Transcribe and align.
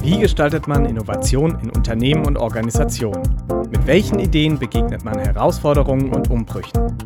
Wie 0.00 0.18
gestaltet 0.18 0.66
man 0.66 0.86
Innovation 0.86 1.58
in 1.62 1.70
Unternehmen 1.70 2.26
und 2.26 2.38
Organisationen? 2.38 3.22
Mit 3.70 3.86
welchen 3.86 4.18
Ideen 4.18 4.58
begegnet 4.58 5.04
man 5.04 5.18
Herausforderungen 5.18 6.14
und 6.14 6.30
Umbrüchen? 6.30 6.96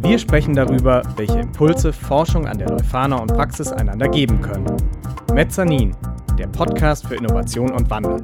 Wir 0.00 0.18
sprechen 0.18 0.54
darüber, 0.54 1.02
welche 1.16 1.40
Impulse 1.40 1.92
Forschung 1.92 2.46
an 2.46 2.58
der 2.58 2.68
Leuphana 2.68 3.16
und 3.16 3.34
Praxis 3.34 3.72
einander 3.72 4.08
geben 4.08 4.40
können. 4.40 4.66
Mezzanin, 5.32 5.96
der 6.38 6.46
Podcast 6.48 7.06
für 7.06 7.14
Innovation 7.16 7.70
und 7.72 7.88
Wandel. 7.90 8.22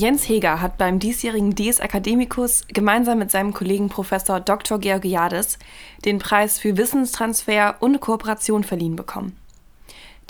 Jens 0.00 0.26
Heger 0.26 0.62
hat 0.62 0.78
beim 0.78 0.98
diesjährigen 0.98 1.54
Dies 1.54 1.78
Academicus 1.78 2.64
gemeinsam 2.68 3.18
mit 3.18 3.30
seinem 3.30 3.52
Kollegen 3.52 3.90
Professor 3.90 4.40
Dr. 4.40 4.78
Georgiades 4.78 5.58
den 6.06 6.18
Preis 6.18 6.58
für 6.58 6.78
Wissenstransfer 6.78 7.76
und 7.80 8.00
Kooperation 8.00 8.64
verliehen 8.64 8.96
bekommen. 8.96 9.36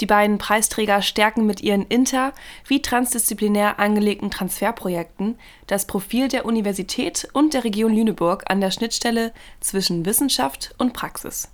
Die 0.01 0.07
beiden 0.07 0.39
Preisträger 0.39 1.03
stärken 1.03 1.47
mit 1.47 1.61
ihren 1.61 1.87
inter- 1.87 2.33
wie 2.67 2.83
transdisziplinär 2.83 3.79
angelegten 3.79 4.33
Transferprojekten 4.33 5.39
das 5.69 5.87
Profil 5.87 6.27
der 6.27 6.47
Universität 6.47 7.29
und 7.33 7.55
der 7.55 7.63
Region 7.63 7.95
Lüneburg 7.95 8.51
an 8.51 8.61
der 8.61 8.73
Schnittstelle 8.73 9.33
zwischen 9.61 10.05
Wissenschaft 10.05 10.75
und 10.79 10.95
Praxis. 10.95 11.49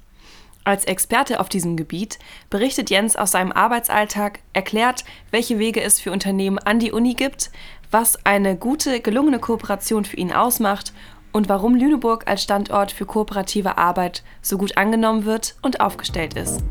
Als 0.67 0.85
Experte 0.85 1.39
auf 1.39 1.49
diesem 1.49 1.77
Gebiet 1.77 2.19
berichtet 2.51 2.91
Jens 2.91 3.15
aus 3.15 3.31
seinem 3.31 3.53
Arbeitsalltag, 3.53 4.41
erklärt, 4.53 5.05
welche 5.31 5.61
Wege 5.61 5.81
es 5.81 6.01
für 6.01 6.11
Unternehmen 6.11 6.59
an 6.59 6.81
die 6.81 6.91
Uni 6.91 7.15
gibt, 7.15 7.53
was 7.91 8.25
eine 8.25 8.57
gute, 8.57 9.01
gelungene 9.01 9.39
Kooperation 9.39 10.05
für 10.05 10.17
ihn 10.17 10.33
ausmacht 10.33 10.93
und 11.33 11.49
warum 11.49 11.75
Lüneburg 11.75 12.27
als 12.27 12.43
Standort 12.43 12.93
für 12.93 13.07
kooperative 13.07 13.79
Arbeit 13.79 14.23
so 14.43 14.59
gut 14.59 14.77
angenommen 14.77 15.25
wird 15.25 15.57
und 15.63 15.81
aufgestellt 15.81 16.35
ist. 16.35 16.63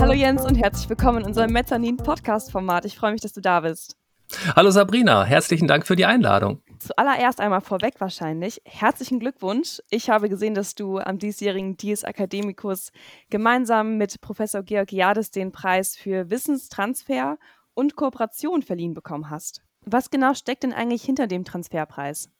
Hallo 0.00 0.12
Jens 0.12 0.44
und 0.44 0.56
herzlich 0.56 0.88
willkommen 0.88 1.20
in 1.20 1.26
unserem 1.26 1.52
Mezzanin 1.52 1.96
Podcast 1.96 2.50
Format. 2.50 2.84
Ich 2.84 2.96
freue 2.96 3.12
mich, 3.12 3.20
dass 3.20 3.32
du 3.32 3.40
da 3.40 3.60
bist. 3.60 3.96
Hallo 4.54 4.70
Sabrina, 4.70 5.24
herzlichen 5.24 5.68
Dank 5.68 5.86
für 5.86 5.96
die 5.96 6.06
Einladung. 6.06 6.60
Zuallererst 6.86 7.40
einmal 7.40 7.62
vorweg 7.62 8.00
wahrscheinlich. 8.00 8.62
Herzlichen 8.64 9.18
Glückwunsch. 9.18 9.80
Ich 9.90 10.08
habe 10.08 10.28
gesehen, 10.28 10.54
dass 10.54 10.76
du 10.76 10.98
am 10.98 11.18
diesjährigen 11.18 11.76
Dies 11.76 12.04
Academicus 12.04 12.92
gemeinsam 13.28 13.96
mit 13.96 14.20
Professor 14.20 14.62
Georgiades 14.62 15.32
den 15.32 15.50
Preis 15.50 15.96
für 15.96 16.30
Wissenstransfer 16.30 17.38
und 17.74 17.96
Kooperation 17.96 18.62
verliehen 18.62 18.94
bekommen 18.94 19.30
hast. 19.30 19.62
Was 19.84 20.10
genau 20.10 20.34
steckt 20.34 20.62
denn 20.62 20.72
eigentlich 20.72 21.02
hinter 21.02 21.26
dem 21.26 21.44
Transferpreis? 21.44 22.30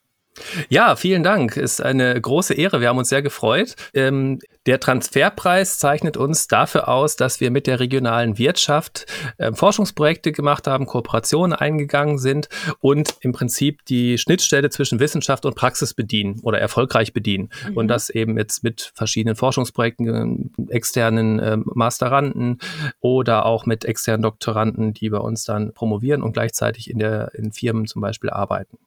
Ja, 0.68 0.96
vielen 0.96 1.22
Dank. 1.22 1.56
Ist 1.56 1.80
eine 1.80 2.20
große 2.20 2.54
Ehre. 2.54 2.80
Wir 2.80 2.88
haben 2.88 2.98
uns 2.98 3.08
sehr 3.08 3.22
gefreut. 3.22 3.74
Ähm, 3.94 4.38
der 4.66 4.80
Transferpreis 4.80 5.78
zeichnet 5.78 6.16
uns 6.16 6.48
dafür 6.48 6.88
aus, 6.88 7.16
dass 7.16 7.40
wir 7.40 7.50
mit 7.50 7.66
der 7.66 7.80
regionalen 7.80 8.36
Wirtschaft 8.36 9.06
äh, 9.38 9.52
Forschungsprojekte 9.52 10.32
gemacht 10.32 10.66
haben, 10.66 10.86
Kooperationen 10.86 11.52
eingegangen 11.52 12.18
sind 12.18 12.48
und 12.80 13.14
im 13.20 13.32
Prinzip 13.32 13.84
die 13.86 14.18
Schnittstelle 14.18 14.70
zwischen 14.70 14.98
Wissenschaft 14.98 15.46
und 15.46 15.54
Praxis 15.54 15.94
bedienen 15.94 16.40
oder 16.42 16.58
erfolgreich 16.58 17.12
bedienen. 17.12 17.50
Mhm. 17.68 17.76
Und 17.76 17.88
das 17.88 18.10
eben 18.10 18.36
jetzt 18.36 18.64
mit 18.64 18.92
verschiedenen 18.94 19.36
Forschungsprojekten, 19.36 20.52
äh, 20.68 20.72
externen 20.72 21.38
äh, 21.38 21.56
Masteranden 21.64 22.58
oder 23.00 23.46
auch 23.46 23.66
mit 23.66 23.84
externen 23.84 24.22
Doktoranden, 24.22 24.92
die 24.92 25.10
bei 25.10 25.18
uns 25.18 25.44
dann 25.44 25.72
promovieren 25.72 26.22
und 26.22 26.32
gleichzeitig 26.32 26.90
in, 26.90 26.98
der, 26.98 27.30
in 27.34 27.52
Firmen 27.52 27.86
zum 27.86 28.02
Beispiel 28.02 28.30
arbeiten. 28.30 28.78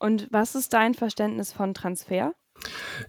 Und 0.00 0.28
was 0.30 0.54
ist 0.54 0.72
dein 0.72 0.94
Verständnis 0.94 1.52
von 1.52 1.74
Transfer? 1.74 2.32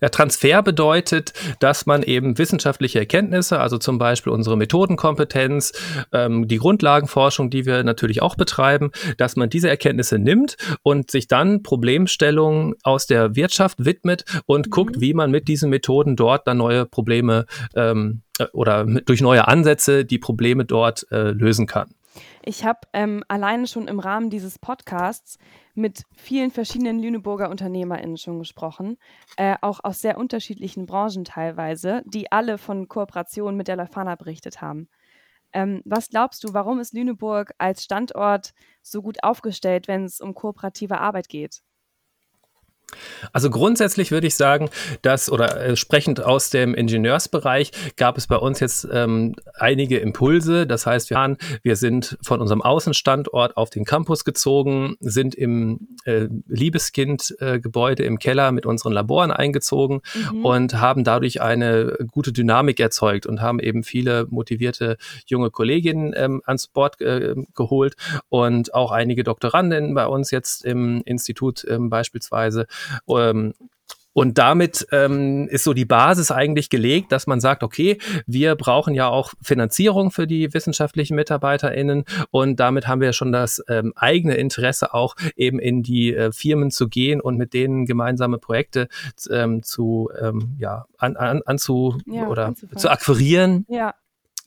Ja, 0.01 0.09
Transfer 0.09 0.61
bedeutet, 0.61 1.33
dass 1.59 1.85
man 1.85 2.03
eben 2.03 2.37
wissenschaftliche 2.37 2.99
Erkenntnisse, 2.99 3.59
also 3.59 3.77
zum 3.77 3.97
Beispiel 3.97 4.31
unsere 4.31 4.55
Methodenkompetenz, 4.55 5.73
ähm, 6.13 6.47
die 6.47 6.57
Grundlagenforschung, 6.57 7.49
die 7.49 7.65
wir 7.65 7.83
natürlich 7.83 8.21
auch 8.21 8.35
betreiben, 8.35 8.91
dass 9.17 9.35
man 9.35 9.49
diese 9.49 9.69
Erkenntnisse 9.69 10.19
nimmt 10.19 10.55
und 10.83 11.11
sich 11.11 11.27
dann 11.27 11.63
Problemstellungen 11.63 12.75
aus 12.83 13.07
der 13.07 13.35
Wirtschaft 13.35 13.83
widmet 13.83 14.23
und 14.45 14.67
mhm. 14.67 14.71
guckt, 14.71 15.01
wie 15.01 15.13
man 15.13 15.31
mit 15.31 15.47
diesen 15.47 15.69
Methoden 15.69 16.15
dort 16.15 16.47
dann 16.47 16.57
neue 16.57 16.85
Probleme 16.85 17.45
ähm, 17.75 18.21
äh, 18.37 18.45
oder 18.53 18.85
durch 18.85 19.21
neue 19.21 19.47
Ansätze 19.47 20.05
die 20.05 20.19
Probleme 20.19 20.65
dort 20.65 21.07
äh, 21.11 21.31
lösen 21.31 21.65
kann. 21.65 21.89
Ich 22.43 22.65
habe 22.65 22.79
ähm, 22.93 23.23
alleine 23.27 23.67
schon 23.67 23.87
im 23.87 23.99
Rahmen 23.99 24.29
dieses 24.29 24.59
Podcasts 24.59 25.37
mit 25.75 26.03
vielen 26.15 26.51
verschiedenen 26.51 26.99
Lüneburger 26.99 27.49
UnternehmerInnen 27.49 28.17
schon 28.17 28.39
gesprochen, 28.39 28.97
äh, 29.37 29.55
auch 29.61 29.79
aus 29.83 30.01
sehr 30.01 30.17
unterschiedlichen 30.17 30.85
Branchen 30.85 31.25
teilweise, 31.25 32.01
die 32.05 32.31
alle 32.31 32.57
von 32.57 32.87
Kooperationen 32.87 33.57
mit 33.57 33.67
der 33.67 33.75
Lafana 33.75 34.15
berichtet 34.15 34.61
haben. 34.61 34.89
Ähm, 35.53 35.81
was 35.85 36.09
glaubst 36.09 36.43
du, 36.43 36.53
warum 36.53 36.79
ist 36.79 36.93
Lüneburg 36.93 37.53
als 37.57 37.83
Standort 37.83 38.53
so 38.81 39.01
gut 39.01 39.23
aufgestellt, 39.23 39.87
wenn 39.87 40.05
es 40.05 40.21
um 40.21 40.35
kooperative 40.35 40.99
Arbeit 40.99 41.29
geht? 41.29 41.61
Also 43.33 43.49
grundsätzlich 43.49 44.11
würde 44.11 44.27
ich 44.27 44.35
sagen, 44.35 44.69
dass 45.01 45.31
oder 45.31 45.59
äh, 45.59 45.75
sprechend 45.75 46.23
aus 46.23 46.49
dem 46.49 46.73
Ingenieursbereich 46.73 47.71
gab 47.97 48.17
es 48.17 48.27
bei 48.27 48.35
uns 48.35 48.59
jetzt 48.59 48.87
ähm, 48.91 49.35
einige 49.55 49.97
Impulse. 49.99 50.65
Das 50.65 50.85
heißt, 50.85 51.09
wir, 51.09 51.37
wir 51.63 51.75
sind 51.75 52.17
von 52.21 52.41
unserem 52.41 52.61
Außenstandort 52.61 53.57
auf 53.57 53.69
den 53.69 53.85
Campus 53.85 54.25
gezogen, 54.25 54.95
sind 54.99 55.35
im 55.35 55.97
äh, 56.05 56.27
Liebeskind-Gebäude 56.47 58.03
äh, 58.03 58.07
im 58.07 58.19
Keller 58.19 58.51
mit 58.51 58.65
unseren 58.65 58.93
Laboren 58.93 59.31
eingezogen 59.31 60.01
mhm. 60.31 60.45
und 60.45 60.73
haben 60.79 61.03
dadurch 61.03 61.41
eine 61.41 61.97
gute 62.11 62.31
Dynamik 62.31 62.79
erzeugt 62.79 63.25
und 63.25 63.41
haben 63.41 63.59
eben 63.59 63.83
viele 63.83 64.27
motivierte 64.29 64.97
junge 65.25 65.51
Kolleginnen 65.51 66.13
ähm, 66.15 66.41
ans 66.45 66.67
Bord 66.67 66.99
äh, 67.01 67.35
geholt 67.55 67.95
und 68.29 68.73
auch 68.73 68.91
einige 68.91 69.23
Doktorandinnen 69.23 69.93
bei 69.93 70.07
uns 70.07 70.31
jetzt 70.31 70.65
im 70.65 71.01
Institut 71.05 71.65
ähm, 71.69 71.89
beispielsweise 71.89 72.67
ähm, 73.07 73.53
und 74.19 74.37
damit 74.37 74.87
ähm, 74.91 75.47
ist 75.49 75.63
so 75.63 75.73
die 75.73 75.85
Basis 75.85 76.31
eigentlich 76.31 76.69
gelegt, 76.69 77.11
dass 77.11 77.27
man 77.27 77.39
sagt, 77.39 77.63
okay, 77.63 77.99
wir 78.25 78.55
brauchen 78.55 78.93
ja 78.93 79.07
auch 79.07 79.33
Finanzierung 79.41 80.11
für 80.11 80.25
die 80.25 80.53
wissenschaftlichen 80.53 81.15
MitarbeiterInnen 81.15 82.05
und 82.31 82.59
damit 82.59 82.87
haben 82.87 83.01
wir 83.01 83.13
schon 83.13 83.31
das 83.31 83.63
ähm, 83.69 83.93
eigene 83.95 84.33
Interesse 84.35 84.93
auch 84.93 85.15
eben 85.35 85.59
in 85.59 85.83
die 85.83 86.13
äh, 86.13 86.31
Firmen 86.31 86.71
zu 86.71 86.89
gehen 86.89 87.21
und 87.21 87.37
mit 87.37 87.53
denen 87.53 87.85
gemeinsame 87.85 88.39
Projekte 88.39 88.89
ähm, 89.29 89.63
zu 89.63 90.09
ähm, 90.19 90.55
ja 90.57 90.85
an, 90.97 91.15
an, 91.15 91.41
anzu 91.45 91.97
ja, 92.05 92.27
oder 92.27 92.55
zu 92.75 92.89
akquirieren. 92.89 93.65
Ja. 93.69 93.93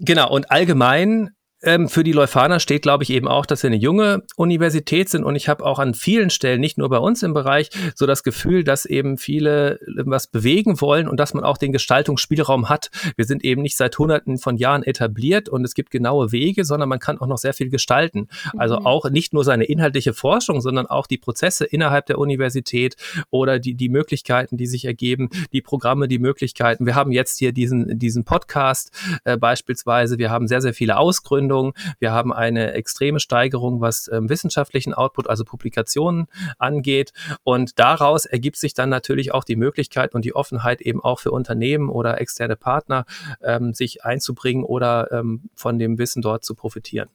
Genau, 0.00 0.30
und 0.30 0.50
allgemein 0.50 1.30
ähm, 1.62 1.88
für 1.88 2.02
die 2.02 2.12
Leuphana 2.12 2.58
steht, 2.60 2.82
glaube 2.82 3.04
ich, 3.04 3.10
eben 3.10 3.28
auch, 3.28 3.46
dass 3.46 3.62
wir 3.62 3.68
eine 3.68 3.76
junge 3.76 4.22
Universität 4.36 5.08
sind 5.08 5.24
und 5.24 5.36
ich 5.36 5.48
habe 5.48 5.64
auch 5.64 5.78
an 5.78 5.94
vielen 5.94 6.30
Stellen, 6.30 6.60
nicht 6.60 6.76
nur 6.76 6.88
bei 6.88 6.98
uns 6.98 7.22
im 7.22 7.34
Bereich, 7.34 7.70
so 7.94 8.06
das 8.06 8.24
Gefühl, 8.24 8.64
dass 8.64 8.84
eben 8.84 9.16
viele 9.16 9.78
was 10.04 10.26
bewegen 10.26 10.80
wollen 10.80 11.08
und 11.08 11.18
dass 11.20 11.34
man 11.34 11.44
auch 11.44 11.56
den 11.56 11.72
Gestaltungsspielraum 11.72 12.68
hat. 12.68 12.90
Wir 13.16 13.24
sind 13.24 13.44
eben 13.44 13.62
nicht 13.62 13.76
seit 13.76 13.96
hunderten 13.98 14.38
von 14.38 14.56
Jahren 14.56 14.82
etabliert 14.82 15.48
und 15.48 15.64
es 15.64 15.74
gibt 15.74 15.90
genaue 15.90 16.32
Wege, 16.32 16.64
sondern 16.64 16.88
man 16.88 16.98
kann 16.98 17.18
auch 17.18 17.26
noch 17.26 17.38
sehr 17.38 17.54
viel 17.54 17.70
gestalten. 17.70 18.28
Also 18.56 18.80
mhm. 18.80 18.86
auch 18.86 19.08
nicht 19.10 19.32
nur 19.32 19.44
seine 19.44 19.64
inhaltliche 19.64 20.14
Forschung, 20.14 20.60
sondern 20.60 20.86
auch 20.86 21.06
die 21.06 21.18
Prozesse 21.18 21.64
innerhalb 21.64 22.06
der 22.06 22.18
Universität 22.18 22.96
oder 23.30 23.58
die, 23.58 23.74
die 23.74 23.88
Möglichkeiten, 23.88 24.56
die 24.56 24.66
sich 24.66 24.84
ergeben, 24.84 25.30
die 25.52 25.62
Programme, 25.62 26.08
die 26.08 26.18
Möglichkeiten. 26.18 26.86
Wir 26.86 26.96
haben 26.96 27.12
jetzt 27.12 27.38
hier 27.38 27.52
diesen, 27.52 27.98
diesen 27.98 28.24
Podcast 28.24 28.90
äh, 29.24 29.36
beispielsweise. 29.36 30.18
Wir 30.18 30.30
haben 30.30 30.48
sehr, 30.48 30.60
sehr 30.60 30.74
viele 30.74 30.96
Ausgründungen 30.96 31.51
Anwendungen. 31.52 31.72
Wir 31.98 32.12
haben 32.12 32.32
eine 32.32 32.72
extreme 32.72 33.20
Steigerung, 33.20 33.80
was 33.80 34.08
ähm, 34.08 34.28
wissenschaftlichen 34.28 34.94
Output, 34.94 35.28
also 35.28 35.44
Publikationen 35.44 36.26
angeht. 36.58 37.12
Und 37.44 37.78
daraus 37.78 38.24
ergibt 38.24 38.56
sich 38.56 38.74
dann 38.74 38.88
natürlich 38.88 39.32
auch 39.32 39.44
die 39.44 39.56
Möglichkeit 39.56 40.14
und 40.14 40.24
die 40.24 40.34
Offenheit 40.34 40.80
eben 40.80 41.00
auch 41.02 41.20
für 41.20 41.30
Unternehmen 41.30 41.88
oder 41.88 42.20
externe 42.20 42.56
Partner, 42.56 43.04
ähm, 43.42 43.74
sich 43.74 44.04
einzubringen 44.04 44.64
oder 44.64 45.10
ähm, 45.12 45.50
von 45.54 45.78
dem 45.78 45.98
Wissen 45.98 46.22
dort 46.22 46.44
zu 46.44 46.54
profitieren. 46.54 47.08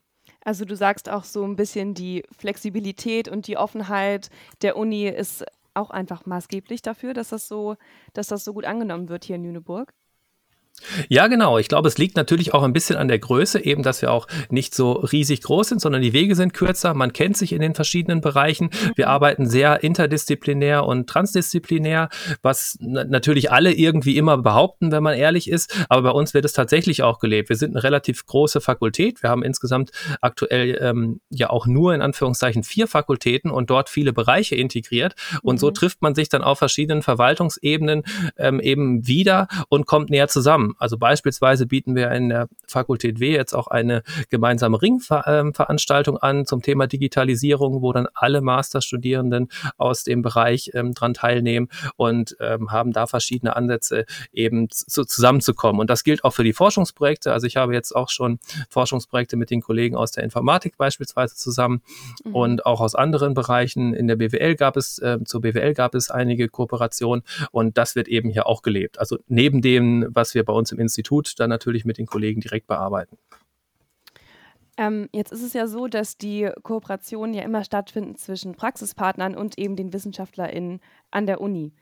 Also 0.43 0.63
du 0.63 0.75
sagst 0.75 1.09
auch 1.09 1.25
so 1.25 1.43
ein 1.43 1.55
bisschen 1.55 1.93
die 1.93 2.23
Flexibilität 2.37 3.27
und 3.27 3.47
die 3.47 3.57
Offenheit 3.57 4.29
der 4.61 4.77
Uni 4.77 5.07
ist 5.07 5.43
auch 5.73 5.89
einfach 5.89 6.25
maßgeblich 6.25 6.81
dafür, 6.81 7.13
dass 7.13 7.29
das 7.29 7.47
so, 7.47 7.75
dass 8.13 8.27
das 8.27 8.43
so 8.43 8.53
gut 8.53 8.65
angenommen 8.65 9.09
wird 9.09 9.25
hier 9.25 9.35
in 9.35 9.43
Lüneburg. 9.43 9.93
Ja, 11.09 11.27
genau. 11.27 11.57
Ich 11.57 11.67
glaube, 11.67 11.87
es 11.87 11.97
liegt 11.97 12.15
natürlich 12.15 12.53
auch 12.53 12.63
ein 12.63 12.73
bisschen 12.73 12.97
an 12.97 13.07
der 13.07 13.19
Größe, 13.19 13.63
eben, 13.63 13.83
dass 13.83 14.01
wir 14.01 14.11
auch 14.11 14.27
nicht 14.49 14.75
so 14.75 14.93
riesig 14.93 15.41
groß 15.41 15.69
sind, 15.69 15.81
sondern 15.81 16.01
die 16.01 16.13
Wege 16.13 16.35
sind 16.35 16.53
kürzer. 16.53 16.93
Man 16.93 17.13
kennt 17.13 17.35
sich 17.35 17.51
in 17.51 17.61
den 17.61 17.73
verschiedenen 17.73 18.21
Bereichen. 18.21 18.69
Wir 18.95 19.05
mhm. 19.05 19.11
arbeiten 19.11 19.49
sehr 19.49 19.83
interdisziplinär 19.83 20.85
und 20.85 21.07
transdisziplinär, 21.09 22.09
was 22.41 22.77
natürlich 22.79 23.51
alle 23.51 23.73
irgendwie 23.73 24.17
immer 24.17 24.37
behaupten, 24.37 24.91
wenn 24.91 25.03
man 25.03 25.15
ehrlich 25.15 25.49
ist. 25.49 25.75
Aber 25.89 26.03
bei 26.03 26.11
uns 26.11 26.33
wird 26.33 26.45
es 26.45 26.53
tatsächlich 26.53 27.03
auch 27.03 27.19
gelebt. 27.19 27.49
Wir 27.49 27.55
sind 27.55 27.75
eine 27.75 27.83
relativ 27.83 28.25
große 28.25 28.61
Fakultät. 28.61 29.23
Wir 29.23 29.29
haben 29.29 29.43
insgesamt 29.43 29.91
aktuell 30.21 30.77
ähm, 30.81 31.21
ja 31.29 31.49
auch 31.49 31.65
nur 31.65 31.93
in 31.95 32.01
Anführungszeichen 32.01 32.63
vier 32.63 32.87
Fakultäten 32.87 33.51
und 33.51 33.69
dort 33.69 33.89
viele 33.89 34.13
Bereiche 34.13 34.55
integriert. 34.55 35.15
Und 35.41 35.55
mhm. 35.55 35.59
so 35.59 35.71
trifft 35.71 36.01
man 36.01 36.15
sich 36.15 36.29
dann 36.29 36.43
auf 36.43 36.59
verschiedenen 36.59 37.01
Verwaltungsebenen 37.01 38.03
ähm, 38.37 38.59
eben 38.59 39.07
wieder 39.07 39.47
und 39.69 39.85
kommt 39.87 40.09
näher 40.09 40.27
zusammen. 40.27 40.66
Also 40.79 40.97
beispielsweise 40.97 41.65
bieten 41.65 41.95
wir 41.95 42.11
in 42.11 42.29
der 42.29 42.47
Fakultät 42.67 43.19
W 43.19 43.31
jetzt 43.31 43.53
auch 43.53 43.67
eine 43.67 44.03
gemeinsame 44.29 44.81
Ringveranstaltung 44.81 46.17
an 46.17 46.45
zum 46.45 46.61
Thema 46.61 46.87
Digitalisierung, 46.87 47.81
wo 47.81 47.93
dann 47.93 48.07
alle 48.13 48.41
Masterstudierenden 48.41 49.49
aus 49.77 50.03
dem 50.03 50.21
Bereich 50.21 50.71
ähm, 50.73 50.93
dran 50.93 51.13
teilnehmen 51.13 51.69
und 51.95 52.35
ähm, 52.39 52.71
haben 52.71 52.91
da 52.93 53.07
verschiedene 53.07 53.55
Ansätze 53.55 54.05
eben 54.33 54.69
zu, 54.69 55.05
zusammenzukommen. 55.05 55.79
Und 55.79 55.89
das 55.89 56.03
gilt 56.03 56.23
auch 56.23 56.31
für 56.31 56.43
die 56.43 56.53
Forschungsprojekte. 56.53 57.31
Also 57.31 57.47
ich 57.47 57.57
habe 57.57 57.73
jetzt 57.73 57.95
auch 57.95 58.09
schon 58.09 58.39
Forschungsprojekte 58.69 59.37
mit 59.37 59.49
den 59.49 59.61
Kollegen 59.61 59.95
aus 59.95 60.11
der 60.11 60.23
Informatik 60.23 60.77
beispielsweise 60.77 61.35
zusammen 61.35 61.81
mhm. 62.23 62.35
und 62.35 62.65
auch 62.65 62.81
aus 62.81 62.95
anderen 62.95 63.33
Bereichen. 63.33 63.93
In 63.93 64.07
der 64.07 64.15
BWL 64.15 64.55
gab 64.55 64.77
es, 64.77 64.99
äh, 64.99 65.19
zur 65.25 65.41
BWL 65.41 65.73
gab 65.73 65.95
es 65.95 66.09
einige 66.09 66.47
Kooperationen 66.49 67.23
und 67.51 67.77
das 67.77 67.95
wird 67.95 68.07
eben 68.07 68.29
hier 68.29 68.47
auch 68.47 68.61
gelebt. 68.61 68.99
Also 68.99 69.17
neben 69.27 69.61
dem, 69.61 70.07
was 70.09 70.33
wir 70.33 70.43
bei 70.43 70.53
uns 70.57 70.71
im 70.71 70.79
Institut 70.79 71.39
dann 71.39 71.49
natürlich 71.49 71.85
mit 71.85 71.97
den 71.97 72.05
Kollegen 72.05 72.41
direkt 72.41 72.67
bearbeiten. 72.67 73.17
Ähm, 74.77 75.09
jetzt 75.11 75.31
ist 75.31 75.41
es 75.41 75.53
ja 75.53 75.67
so, 75.67 75.87
dass 75.87 76.17
die 76.17 76.49
Kooperationen 76.61 77.33
ja 77.33 77.43
immer 77.43 77.63
stattfinden 77.63 78.15
zwischen 78.15 78.55
Praxispartnern 78.55 79.35
und 79.35 79.57
eben 79.57 79.75
den 79.75 79.91
WissenschaftlerInnen 79.91 80.81
an 81.09 81.25
der 81.25 81.41
Uni. 81.41 81.73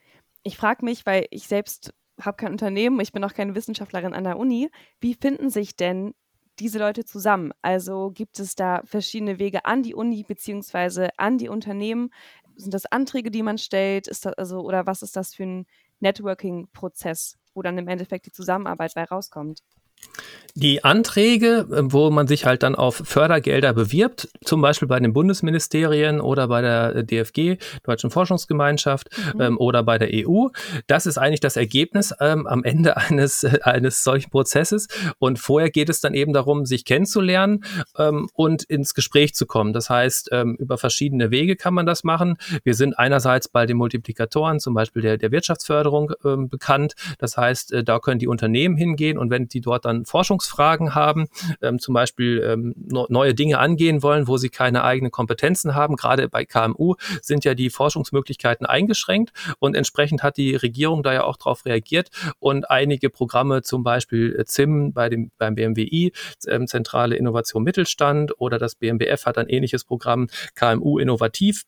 Ich 0.43 0.55
frage 0.57 0.85
mich, 0.85 1.05
weil 1.05 1.27
ich 1.29 1.47
selbst 1.47 1.93
habe 2.21 2.37
kein 2.37 2.53
Unternehmen, 2.53 2.99
ich 3.01 3.11
bin 3.11 3.23
auch 3.25 3.33
keine 3.33 3.55
Wissenschaftlerin 3.55 4.13
an 4.13 4.23
der 4.23 4.37
Uni, 4.37 4.69
wie 5.01 5.13
finden 5.13 5.49
sich 5.49 5.75
denn 5.75 6.13
diese 6.59 6.79
Leute 6.79 7.03
zusammen? 7.03 7.51
Also 7.61 8.11
gibt 8.11 8.39
es 8.39 8.55
da 8.55 8.81
verschiedene 8.85 9.39
Wege 9.39 9.65
an 9.65 9.83
die 9.83 9.93
Uni 9.93 10.23
beziehungsweise 10.23 11.09
an 11.17 11.37
die 11.37 11.49
Unternehmen? 11.49 12.11
Sind 12.55 12.73
das 12.73 12.85
Anträge, 12.85 13.31
die 13.31 13.43
man 13.43 13.57
stellt? 13.57 14.07
Ist 14.07 14.25
das 14.25 14.33
also, 14.35 14.61
oder 14.61 14.85
was 14.85 15.01
ist 15.01 15.17
das 15.17 15.35
für 15.35 15.43
ein 15.43 15.65
Networking-Prozess? 15.99 17.37
Wo 17.55 17.61
dann 17.63 17.77
im 17.77 17.87
Endeffekt 17.87 18.27
die 18.27 18.31
Zusammenarbeit 18.31 18.93
bei 18.93 19.05
rauskommt. 19.05 19.63
Die 20.57 20.85
Anträge, 20.85 21.67
äh, 21.69 21.81
wo 21.83 22.09
man 22.11 22.27
sich 22.27 22.45
halt 22.45 22.63
dann 22.63 22.75
auf 22.75 23.01
Fördergelder 23.03 23.73
bewirbt, 23.73 24.29
zum 24.45 24.61
Beispiel 24.61 24.87
bei 24.87 25.01
den 25.01 25.11
Bundesministerien 25.11 26.21
oder 26.21 26.47
bei 26.47 26.61
der 26.61 27.03
DFG, 27.03 27.57
Deutschen 27.83 28.09
Forschungsgemeinschaft 28.09 29.09
mhm. 29.33 29.41
ähm, 29.41 29.57
oder 29.57 29.83
bei 29.83 29.97
der 29.97 30.11
EU, 30.13 30.47
das 30.87 31.07
ist 31.07 31.17
eigentlich 31.17 31.41
das 31.41 31.57
Ergebnis 31.57 32.13
ähm, 32.21 32.47
am 32.47 32.63
Ende 32.63 32.95
eines, 33.09 33.43
äh, 33.43 33.59
eines 33.63 34.05
solchen 34.05 34.29
Prozesses. 34.29 34.87
Und 35.19 35.39
vorher 35.39 35.69
geht 35.69 35.89
es 35.89 35.99
dann 35.99 36.13
eben 36.13 36.31
darum, 36.31 36.65
sich 36.65 36.85
kennenzulernen 36.85 37.65
ähm, 37.97 38.29
und 38.33 38.63
ins 38.63 38.93
Gespräch 38.93 39.35
zu 39.35 39.45
kommen. 39.45 39.73
Das 39.73 39.89
heißt, 39.89 40.29
ähm, 40.31 40.55
über 40.57 40.77
verschiedene 40.77 41.31
Wege 41.31 41.57
kann 41.57 41.73
man 41.73 41.85
das 41.85 42.05
machen. 42.05 42.37
Wir 42.63 42.75
sind 42.75 42.97
einerseits 42.97 43.49
bei 43.49 43.65
den 43.65 43.75
Multiplikatoren, 43.75 44.61
zum 44.61 44.73
Beispiel 44.73 45.01
der, 45.01 45.17
der 45.17 45.31
Wirtschaftsförderung, 45.31 46.13
ähm, 46.23 46.47
bekannt. 46.47 46.93
Das 47.17 47.35
heißt, 47.35 47.73
äh, 47.73 47.83
da 47.83 47.99
können 47.99 48.19
die 48.19 48.27
Unternehmen 48.29 48.77
hingehen 48.77 49.17
und 49.17 49.29
wenn 49.29 49.49
die 49.49 49.59
dort 49.59 49.84
dann 49.85 50.05
Forschungs 50.05 50.35
Forschungsfragen 50.35 50.95
haben, 50.95 51.27
ähm, 51.61 51.79
zum 51.79 51.93
Beispiel 51.93 52.43
ähm, 52.45 52.73
no, 52.77 53.05
neue 53.09 53.33
Dinge 53.33 53.59
angehen 53.59 54.03
wollen, 54.03 54.27
wo 54.27 54.37
sie 54.37 54.49
keine 54.49 54.83
eigenen 54.83 55.11
Kompetenzen 55.11 55.75
haben. 55.75 55.95
Gerade 55.95 56.29
bei 56.29 56.45
KMU 56.45 56.95
sind 57.21 57.45
ja 57.45 57.53
die 57.53 57.69
Forschungsmöglichkeiten 57.69 58.65
eingeschränkt 58.65 59.31
und 59.59 59.75
entsprechend 59.75 60.23
hat 60.23 60.37
die 60.37 60.55
Regierung 60.55 61.03
da 61.03 61.13
ja 61.13 61.23
auch 61.23 61.37
darauf 61.37 61.65
reagiert 61.65 62.09
und 62.39 62.69
einige 62.69 63.09
Programme, 63.09 63.61
zum 63.61 63.83
Beispiel 63.83 64.35
äh, 64.37 64.45
ZIM 64.45 64.93
bei 64.93 65.09
dem, 65.09 65.31
beim 65.37 65.55
BMWI, 65.55 66.11
ähm, 66.47 66.67
Zentrale 66.67 67.15
Innovation 67.15 67.63
Mittelstand 67.63 68.39
oder 68.39 68.57
das 68.57 68.75
BMBF 68.75 69.25
hat 69.25 69.37
ein 69.37 69.47
ähnliches 69.47 69.83
Programm 69.83 70.27
KMU 70.55 70.99
Innovativ 70.99 71.63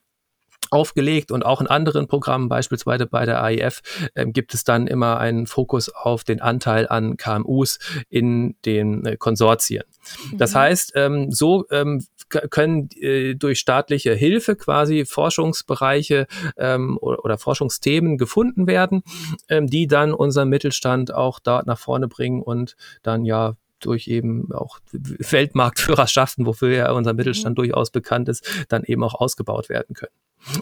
aufgelegt 0.72 1.32
und 1.32 1.46
auch 1.46 1.62
in 1.62 1.68
anderen 1.68 2.08
Programmen, 2.08 2.50
beispielsweise 2.50 3.06
bei 3.06 3.26
der 3.26 3.44
AIF, 3.44 3.82
äh, 4.14 4.26
gibt 4.26 4.54
es 4.54 4.64
dann 4.64 4.88
immer 4.88 5.20
einen 5.20 5.48
Fokus 5.48 5.90
auf 5.90 6.24
den 6.24 6.42
Anteil 6.42 6.88
an 6.88 7.18
KMUs 7.18 7.80
in 8.10 8.56
den 8.66 9.06
äh, 9.06 9.18
Konsortien. 9.18 9.84
Mhm. 10.32 10.38
Das 10.38 10.56
heißt, 10.56 10.94
ähm, 10.96 11.32
so 11.32 11.66
ähm, 11.72 12.06
können 12.30 12.90
äh, 13.00 13.36
durch 13.36 13.60
staatliche 13.60 14.14
Hilfe 14.14 14.56
quasi 14.56 15.06
Forschungsbereiche 15.06 16.28
ähm, 16.58 16.98
oder, 17.00 17.24
oder, 17.24 17.38
Forschungsthemen 17.38 18.18
gefunden 18.18 18.68
werden, 18.68 19.04
ähm, 19.50 19.68
die 19.68 19.88
dann 19.88 20.14
unseren 20.14 20.50
Mittelstand 20.50 21.14
auch 21.14 21.40
da 21.40 21.64
nach 21.66 21.80
vorne 21.80 22.08
bringen 22.08 22.42
und 22.42 22.76
dann 23.04 23.26
ja 23.26 23.56
durch 23.80 24.08
eben 24.08 24.52
auch 24.54 24.80
Weltmarktführerschaften, 24.92 26.46
wofür 26.46 26.70
ja 26.70 26.92
unser 26.92 27.14
Mittelstand 27.14 27.58
mhm. 27.58 27.64
durchaus 27.64 27.92
bekannt 27.92 28.30
ist, 28.30 28.66
dann 28.70 28.84
eben 28.84 29.04
auch 29.04 29.14
ausgebaut 29.14 29.70
werden 29.70 29.96
können. 29.96 30.14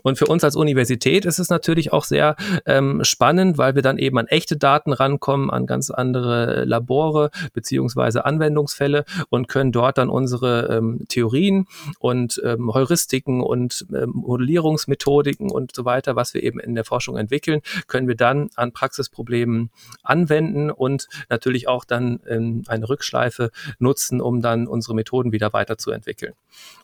Und 0.04 0.18
für 0.18 0.26
uns 0.26 0.44
als 0.44 0.56
Universität 0.56 1.26
ist 1.26 1.40
es 1.40 1.50
natürlich 1.50 1.94
auch 1.94 2.06
sehr 2.06 2.36
ähm, 2.66 3.04
spannend, 3.04 3.58
weil 3.58 3.76
wir 3.76 3.82
dann 3.82 3.98
eben 3.98 4.18
an 4.18 4.28
echte 4.28 4.58
Daten 4.58 4.94
rankommen, 4.94 5.50
an 5.50 5.66
ganz 5.66 5.90
andere 5.92 6.66
Labore 6.66 7.30
beziehungsweise 7.54 8.26
Anwendungsfälle 8.26 9.06
und 9.30 9.48
können 9.48 9.72
dort 9.72 9.98
dann 9.98 10.10
unsere 10.10 10.76
ähm, 10.76 11.06
Theorien 11.08 11.68
und 12.00 12.42
ähm, 12.44 12.74
Heuristiken 12.74 13.42
und 13.42 13.86
ähm, 13.94 14.12
Modellierungsmethodiken 14.14 15.52
und 15.52 15.76
so 15.76 15.86
weiter, 15.86 16.16
was 16.16 16.34
wir 16.34 16.44
eben 16.44 16.60
in 16.60 16.76
der 16.76 16.86
Forschung 16.86 17.18
entwickeln, 17.18 17.62
können 17.88 18.08
wir 18.08 18.16
dann 18.16 18.50
an 18.56 18.72
Praxisproblemen 18.72 19.70
anwenden 20.04 20.72
und 20.72 21.08
natürlich 21.30 21.68
auch 21.68 21.86
dann 21.86 22.20
ähm, 22.28 22.64
eine 22.68 22.90
Rückschleife 22.90 23.52
nutzen, 23.80 24.22
um 24.22 24.42
dann 24.42 24.68
unsere 24.68 24.96
Methoden 24.96 25.32
wieder 25.32 25.54
weiterzuentwickeln. 25.54 26.34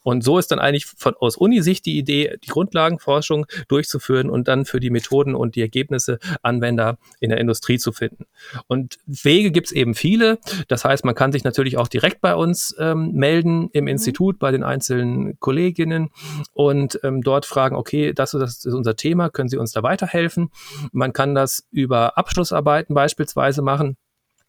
Und 0.04 0.24
so 0.24 0.38
ist 0.38 0.52
dann 0.52 0.60
eigentlich 0.60 0.86
von 0.86 1.16
aus 1.16 1.38
Unisicht 1.38 1.86
die 1.86 1.98
Idee, 1.98 2.38
die 2.44 2.50
Grundlage 2.50 2.91
Grundlagenforschung 2.98 3.46
durchzuführen 3.68 4.30
und 4.30 4.48
dann 4.48 4.66
für 4.66 4.80
die 4.80 4.90
Methoden 4.90 5.36
und 5.36 5.56
die 5.56 5.62
Ergebnisse 5.62 6.20
Anwender 6.42 6.98
in 7.20 7.30
der 7.30 7.40
Industrie 7.40 7.78
zu 7.78 7.92
finden. 7.92 8.26
Und 8.68 8.98
Wege 9.06 9.52
gibt 9.52 9.68
es 9.68 9.74
eben 9.74 9.96
viele. 9.96 10.40
Das 10.68 10.86
heißt, 10.86 11.06
man 11.06 11.16
kann 11.16 11.32
sich 11.32 11.44
natürlich 11.44 11.78
auch 11.78 11.88
direkt 11.88 12.22
bei 12.22 12.36
uns 12.36 12.76
ähm, 12.80 13.12
melden 13.14 13.70
im 13.74 13.86
mhm. 13.86 13.90
Institut, 13.90 14.40
bei 14.40 14.52
den 14.52 14.64
einzelnen 14.64 15.40
Kolleginnen 15.40 16.10
und 16.54 17.00
ähm, 17.04 17.22
dort 17.22 17.46
fragen, 17.46 17.76
okay, 17.76 18.14
das, 18.14 18.32
das 18.32 18.66
ist 18.66 18.74
unser 18.74 18.96
Thema, 18.96 19.30
können 19.30 19.50
Sie 19.50 19.58
uns 19.58 19.72
da 19.72 19.84
weiterhelfen? 19.84 20.50
Man 20.92 21.14
kann 21.14 21.36
das 21.36 21.68
über 21.72 22.18
Abschlussarbeiten 22.18 22.94
beispielsweise 22.94 23.62
machen. 23.62 23.98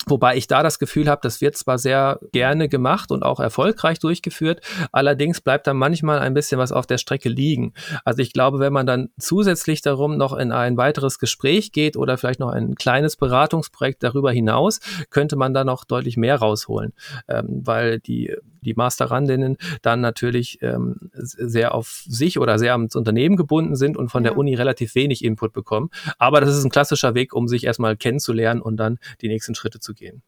Wobei 0.07 0.37
ich 0.37 0.47
da 0.47 0.63
das 0.63 0.79
Gefühl 0.79 1.09
habe, 1.09 1.21
das 1.23 1.41
wird 1.41 1.57
zwar 1.57 1.79
sehr 1.79 2.19
gerne 2.33 2.69
gemacht 2.69 3.11
und 3.11 3.23
auch 3.23 3.41
erfolgreich 3.41 3.99
durchgeführt, 3.99 4.61
allerdings 4.91 5.41
bleibt 5.41 5.67
da 5.67 5.75
manchmal 5.75 6.19
ein 6.19 6.35
bisschen 6.35 6.59
was 6.59 6.73
auf 6.73 6.87
der 6.87 6.99
Strecke 6.99 7.29
liegen. 7.29 7.73
Also 8.05 8.23
ich 8.23 8.32
glaube, 8.32 8.59
wenn 8.59 8.73
man 8.73 8.87
dann 8.87 9.11
zusätzlich 9.19 9.82
darum 9.82 10.17
noch 10.17 10.37
in 10.37 10.53
ein 10.53 10.77
weiteres 10.77 11.19
Gespräch 11.19 11.73
geht 11.73 11.97
oder 11.97 12.19
vielleicht 12.19 12.41
noch 12.41 12.51
ein 12.51 12.75
kleines 12.75 13.17
Beratungsprojekt 13.17 14.03
darüber 14.03 14.32
hinaus, 14.32 14.81
könnte 15.11 15.37
man 15.37 15.55
da 15.55 15.65
noch 15.65 15.85
deutlich 15.85 16.17
mehr 16.17 16.37
rausholen, 16.37 16.93
ähm, 17.29 17.63
weil 17.65 18.01
die 18.01 18.37
die 18.63 18.75
Masterandinnen 18.75 19.57
dann 19.83 20.01
natürlich 20.01 20.61
ähm, 20.63 21.11
sehr 21.13 21.75
auf 21.75 22.05
sich 22.07 22.39
oder 22.39 22.59
sehr 22.59 22.73
ans 22.73 22.97
Unternehmen 22.97 23.37
gebunden 23.37 23.77
sind 23.77 23.97
und 23.97 24.09
von 24.11 24.25
ja. 24.25 24.31
der 24.31 24.39
Uni 24.39 24.55
relativ 24.55 24.95
wenig 24.95 25.25
Input 25.25 25.53
bekommen. 25.53 25.91
Aber 26.19 26.41
das 26.41 26.57
ist 26.57 26.65
ein 26.65 26.71
klassischer 26.71 27.15
Weg, 27.15 27.35
um 27.35 27.49
sich 27.49 27.65
erstmal 27.65 27.97
kennenzulernen 27.97 28.63
und 28.63 28.77
dann 28.77 28.99
die 29.21 29.29
nächsten 29.29 29.55
Schritte 29.55 29.81
zu 29.81 29.95
gehen. 29.95 30.23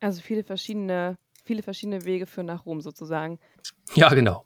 Also 0.00 0.20
viele 0.20 0.44
verschiedene, 0.44 1.16
viele 1.44 1.62
verschiedene 1.62 2.04
Wege 2.04 2.26
führen 2.26 2.46
nach 2.46 2.66
Rom 2.66 2.80
sozusagen. 2.80 3.38
Ja, 3.94 4.08
genau. 4.10 4.44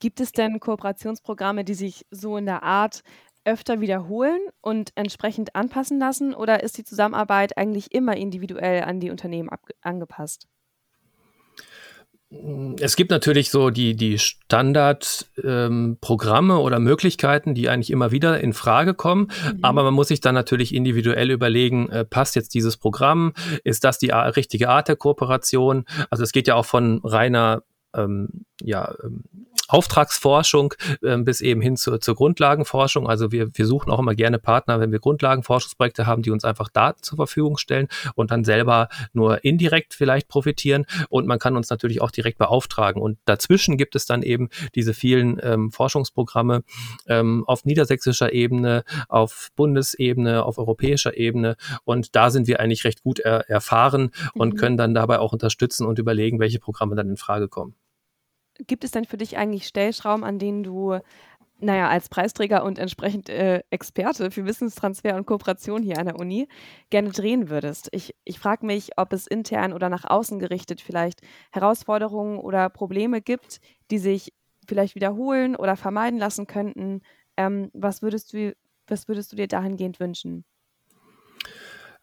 Gibt 0.00 0.20
es 0.20 0.32
denn 0.32 0.58
Kooperationsprogramme, 0.58 1.64
die 1.64 1.74
sich 1.74 2.06
so 2.10 2.36
in 2.36 2.46
der 2.46 2.62
Art 2.62 3.02
öfter 3.44 3.80
wiederholen 3.80 4.40
und 4.60 4.92
entsprechend 4.96 5.54
anpassen 5.56 5.98
lassen 5.98 6.34
oder 6.34 6.62
ist 6.62 6.78
die 6.78 6.84
Zusammenarbeit 6.84 7.56
eigentlich 7.56 7.92
immer 7.92 8.16
individuell 8.16 8.82
an 8.82 9.00
die 9.00 9.10
Unternehmen 9.10 9.50
angepasst? 9.80 10.46
Es 12.78 12.94
gibt 12.94 13.10
natürlich 13.10 13.50
so 13.50 13.70
die, 13.70 13.96
die 13.96 14.20
Standardprogramme 14.20 16.54
ähm, 16.54 16.60
oder 16.60 16.78
Möglichkeiten, 16.78 17.56
die 17.56 17.68
eigentlich 17.68 17.90
immer 17.90 18.12
wieder 18.12 18.40
in 18.40 18.52
Frage 18.52 18.94
kommen. 18.94 19.32
Mhm. 19.44 19.58
Aber 19.62 19.82
man 19.82 19.94
muss 19.94 20.06
sich 20.08 20.20
dann 20.20 20.36
natürlich 20.36 20.72
individuell 20.72 21.32
überlegen, 21.32 21.88
äh, 21.88 22.04
passt 22.04 22.36
jetzt 22.36 22.54
dieses 22.54 22.76
Programm? 22.76 23.32
Ist 23.64 23.82
das 23.82 23.98
die 23.98 24.10
richtige 24.10 24.68
Art 24.68 24.86
der 24.86 24.94
Kooperation? 24.94 25.84
Also 26.08 26.22
es 26.22 26.30
geht 26.30 26.46
ja 26.46 26.54
auch 26.54 26.66
von 26.66 27.00
reiner 27.02 27.64
ähm, 27.94 28.44
ja, 28.62 28.94
ähm, 29.02 29.24
Auftragsforschung 29.70 30.74
äh, 31.02 31.16
bis 31.18 31.40
eben 31.40 31.60
hin 31.60 31.76
zur, 31.76 32.00
zur 32.00 32.14
Grundlagenforschung. 32.14 33.08
Also 33.08 33.32
wir, 33.32 33.48
wir 33.54 33.66
suchen 33.66 33.90
auch 33.90 33.98
immer 33.98 34.14
gerne 34.14 34.38
Partner, 34.38 34.80
wenn 34.80 34.92
wir 34.92 34.98
Grundlagenforschungsprojekte 34.98 36.06
haben, 36.06 36.22
die 36.22 36.30
uns 36.30 36.44
einfach 36.44 36.68
Daten 36.68 37.02
zur 37.02 37.16
Verfügung 37.16 37.56
stellen 37.56 37.88
und 38.14 38.30
dann 38.30 38.44
selber 38.44 38.88
nur 39.12 39.44
indirekt 39.44 39.94
vielleicht 39.94 40.28
profitieren. 40.28 40.86
Und 41.08 41.26
man 41.26 41.38
kann 41.38 41.56
uns 41.56 41.70
natürlich 41.70 42.00
auch 42.02 42.10
direkt 42.10 42.38
beauftragen. 42.38 43.00
Und 43.00 43.18
dazwischen 43.24 43.76
gibt 43.76 43.94
es 43.94 44.06
dann 44.06 44.22
eben 44.22 44.48
diese 44.74 44.94
vielen 44.94 45.40
ähm, 45.42 45.70
Forschungsprogramme 45.70 46.62
ähm, 47.06 47.44
auf 47.46 47.64
niedersächsischer 47.64 48.32
Ebene, 48.32 48.84
auf 49.08 49.48
Bundesebene, 49.56 50.44
auf 50.44 50.58
europäischer 50.58 51.16
Ebene. 51.16 51.56
Und 51.84 52.16
da 52.16 52.30
sind 52.30 52.46
wir 52.46 52.60
eigentlich 52.60 52.84
recht 52.84 53.02
gut 53.02 53.20
er 53.20 53.48
erfahren 53.48 54.10
und 54.34 54.54
mhm. 54.54 54.58
können 54.58 54.76
dann 54.76 54.94
dabei 54.94 55.18
auch 55.18 55.32
unterstützen 55.32 55.86
und 55.86 55.98
überlegen, 55.98 56.40
welche 56.40 56.58
Programme 56.58 56.96
dann 56.96 57.08
in 57.08 57.16
Frage 57.16 57.48
kommen 57.48 57.74
gibt 58.66 58.84
es 58.84 58.90
denn 58.92 59.04
für 59.04 59.16
dich 59.16 59.36
eigentlich 59.36 59.66
Stellschrauben, 59.66 60.24
an 60.24 60.38
denen 60.38 60.62
du, 60.62 60.98
naja, 61.58 61.88
als 61.88 62.08
Preisträger 62.08 62.64
und 62.64 62.78
entsprechend 62.78 63.28
äh, 63.28 63.62
Experte 63.70 64.30
für 64.30 64.46
Wissenstransfer 64.46 65.16
und 65.16 65.26
Kooperation 65.26 65.82
hier 65.82 65.98
an 65.98 66.06
der 66.06 66.18
Uni 66.18 66.48
gerne 66.90 67.10
drehen 67.10 67.50
würdest? 67.50 67.88
Ich, 67.92 68.14
ich 68.24 68.38
frage 68.38 68.66
mich, 68.66 68.98
ob 68.98 69.12
es 69.12 69.26
intern 69.26 69.72
oder 69.72 69.88
nach 69.88 70.04
außen 70.04 70.38
gerichtet 70.38 70.80
vielleicht 70.80 71.20
Herausforderungen 71.52 72.38
oder 72.38 72.70
Probleme 72.70 73.20
gibt, 73.20 73.60
die 73.90 73.98
sich 73.98 74.32
vielleicht 74.66 74.94
wiederholen 74.94 75.56
oder 75.56 75.76
vermeiden 75.76 76.18
lassen 76.18 76.46
könnten. 76.46 77.02
Ähm, 77.36 77.70
was, 77.74 78.02
würdest 78.02 78.32
du, 78.32 78.54
was 78.86 79.08
würdest 79.08 79.32
du 79.32 79.36
dir 79.36 79.48
dahingehend 79.48 80.00
wünschen? 80.00 80.44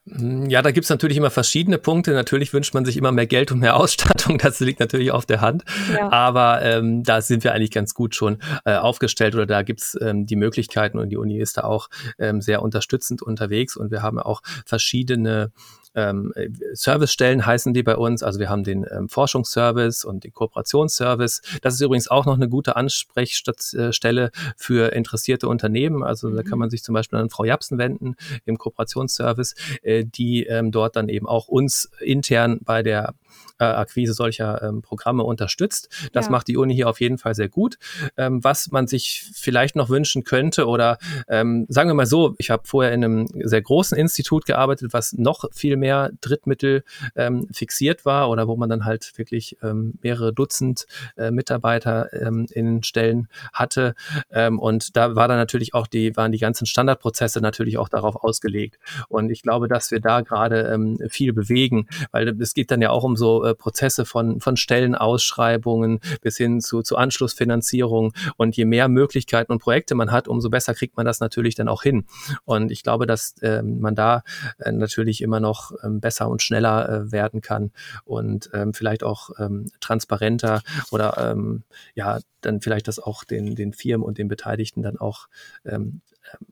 Hm, 0.09 0.49
ja, 0.49 0.61
da 0.61 0.71
gibt's 0.71 0.89
natürlich 0.89 1.17
immer 1.17 1.29
verschiedene 1.29 1.77
Punkte. 1.77 2.11
Natürlich 2.11 2.53
wünscht 2.53 2.73
man 2.73 2.85
sich 2.85 2.97
immer 2.97 3.11
mehr 3.11 3.27
Geld 3.27 3.51
und 3.51 3.59
mehr 3.59 3.75
Ausstattung. 3.77 4.37
Das 4.37 4.59
liegt 4.59 4.79
natürlich 4.79 5.11
auf 5.11 5.25
der 5.25 5.41
Hand. 5.41 5.63
Ja. 5.93 6.11
Aber 6.11 6.61
ähm, 6.61 7.03
da 7.03 7.21
sind 7.21 7.43
wir 7.43 7.53
eigentlich 7.53 7.71
ganz 7.71 7.93
gut 7.93 8.15
schon 8.15 8.39
äh, 8.65 8.75
aufgestellt 8.75 9.35
oder 9.35 9.45
da 9.45 9.63
gibt's 9.63 9.97
ähm, 10.01 10.25
die 10.25 10.35
Möglichkeiten 10.35 10.99
und 10.99 11.09
die 11.09 11.17
Uni 11.17 11.39
ist 11.39 11.57
da 11.57 11.63
auch 11.63 11.89
ähm, 12.19 12.41
sehr 12.41 12.61
unterstützend 12.61 13.21
unterwegs 13.21 13.75
und 13.75 13.91
wir 13.91 14.01
haben 14.01 14.19
auch 14.19 14.41
verschiedene 14.65 15.51
ähm, 15.97 16.31
Servicestellen 16.73 17.45
heißen 17.45 17.73
die 17.73 17.81
bei 17.81 17.97
uns. 17.97 18.21
Also 18.21 18.39
wir 18.39 18.49
haben 18.49 18.63
den 18.63 18.85
ähm, 18.89 19.09
Forschungsservice 19.09 20.05
und 20.05 20.23
den 20.23 20.31
Kooperationsservice. 20.31 21.41
Das 21.63 21.73
ist 21.73 21.81
übrigens 21.81 22.07
auch 22.07 22.25
noch 22.25 22.35
eine 22.35 22.47
gute 22.47 22.75
Ansprechstelle 22.75 24.31
für 24.55 24.93
interessierte 24.93 25.47
Unternehmen. 25.47 26.03
Also 26.03 26.29
da 26.29 26.43
kann 26.43 26.53
mhm. 26.53 26.59
man 26.59 26.69
sich 26.69 26.83
zum 26.83 26.93
Beispiel 26.93 27.17
an 27.17 27.31
Frau 27.31 27.45
Japsen 27.45 27.79
wenden 27.79 28.15
im 28.45 28.59
Kooperationsservice, 28.59 29.55
äh, 29.81 29.96
die 30.05 30.45
ähm, 30.45 30.71
dort 30.71 30.95
dann 30.95 31.09
eben 31.09 31.27
auch 31.27 31.47
uns 31.47 31.89
intern 31.99 32.59
bei 32.63 32.83
der 32.83 33.13
äh, 33.59 33.65
Akquise 33.65 34.13
solcher 34.13 34.61
ähm, 34.61 34.81
Programme 34.81 35.23
unterstützt. 35.23 35.89
Das 36.13 36.25
ja. 36.25 36.31
macht 36.31 36.47
die 36.47 36.57
Uni 36.57 36.75
hier 36.75 36.89
auf 36.89 36.99
jeden 37.01 37.17
Fall 37.17 37.35
sehr 37.35 37.49
gut. 37.49 37.77
Ähm, 38.17 38.43
was 38.43 38.71
man 38.71 38.87
sich 38.87 39.29
vielleicht 39.33 39.75
noch 39.75 39.89
wünschen 39.89 40.23
könnte 40.23 40.67
oder 40.67 40.97
ähm, 41.27 41.65
sagen 41.69 41.89
wir 41.89 41.93
mal 41.93 42.05
so, 42.05 42.35
ich 42.37 42.49
habe 42.49 42.63
vorher 42.65 42.93
in 42.93 43.03
einem 43.03 43.27
sehr 43.43 43.61
großen 43.61 43.97
Institut 43.97 44.45
gearbeitet, 44.45 44.93
was 44.93 45.13
noch 45.13 45.45
viel 45.51 45.77
mehr 45.77 46.11
Drittmittel 46.21 46.83
ähm, 47.15 47.47
fixiert 47.51 48.05
war 48.05 48.29
oder 48.29 48.47
wo 48.47 48.55
man 48.55 48.69
dann 48.69 48.85
halt 48.85 49.17
wirklich 49.17 49.57
ähm, 49.61 49.93
mehrere 50.01 50.33
Dutzend 50.33 50.85
äh, 51.17 51.31
Mitarbeiter 51.31 52.13
ähm, 52.13 52.47
in 52.51 52.83
Stellen 52.83 53.27
hatte. 53.53 53.95
Ähm, 54.31 54.59
und 54.59 54.95
da 54.95 55.15
war 55.15 55.27
dann 55.27 55.37
natürlich 55.37 55.73
auch 55.73 55.87
die, 55.87 56.15
waren 56.15 56.31
die 56.31 56.37
ganzen 56.37 56.65
Standardprozesse 56.65 57.41
natürlich 57.41 57.77
auch 57.77 57.89
darauf 57.89 58.15
ausgelegt. 58.15 58.79
Und 59.09 59.29
ich 59.29 59.41
glaube, 59.41 59.67
dass 59.67 59.91
wir 59.91 59.99
da 59.99 60.21
gerade 60.21 60.61
ähm, 60.73 60.97
viel 61.09 61.33
bewegen, 61.33 61.87
weil 62.11 62.29
es 62.41 62.53
geht 62.53 62.71
dann 62.71 62.81
ja 62.81 62.91
auch 62.91 63.03
um 63.03 63.16
so 63.17 63.43
äh, 63.43 63.55
Prozesse 63.55 64.05
von, 64.05 64.39
von 64.39 64.57
Stellenausschreibungen 64.57 65.99
bis 66.21 66.37
hin 66.37 66.61
zu, 66.61 66.81
zu 66.81 66.97
Anschlussfinanzierung. 66.97 68.13
Und 68.37 68.55
je 68.55 68.65
mehr 68.65 68.87
Möglichkeiten 68.87 69.51
und 69.51 69.59
Projekte 69.59 69.95
man 69.95 70.11
hat, 70.11 70.27
umso 70.27 70.49
besser 70.49 70.73
kriegt 70.73 70.97
man 70.97 71.05
das 71.05 71.19
natürlich 71.19 71.55
dann 71.55 71.67
auch 71.67 71.83
hin. 71.83 72.05
Und 72.45 72.71
ich 72.71 72.83
glaube, 72.83 73.05
dass 73.05 73.37
äh, 73.41 73.61
man 73.61 73.95
da 73.95 74.23
äh, 74.59 74.71
natürlich 74.71 75.21
immer 75.21 75.39
noch 75.39 75.71
ähm, 75.83 75.99
besser 75.99 76.29
und 76.29 76.41
schneller 76.41 76.89
äh, 76.89 77.11
werden 77.11 77.41
kann 77.41 77.71
und 78.05 78.49
ähm, 78.53 78.73
vielleicht 78.73 79.03
auch 79.03 79.31
ähm, 79.39 79.65
transparenter 79.79 80.61
oder 80.91 81.31
ähm, 81.31 81.63
ja, 81.95 82.19
dann 82.41 82.61
vielleicht 82.61 82.87
das 82.87 82.99
auch 82.99 83.23
den, 83.23 83.55
den 83.55 83.73
Firmen 83.73 84.05
und 84.05 84.17
den 84.17 84.27
Beteiligten 84.27 84.81
dann 84.81 84.97
auch 84.97 85.27
ähm, 85.65 86.01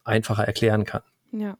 einfacher 0.03 0.45
erklären 0.45 0.86
kann. 0.86 1.01
Ja. 1.31 1.57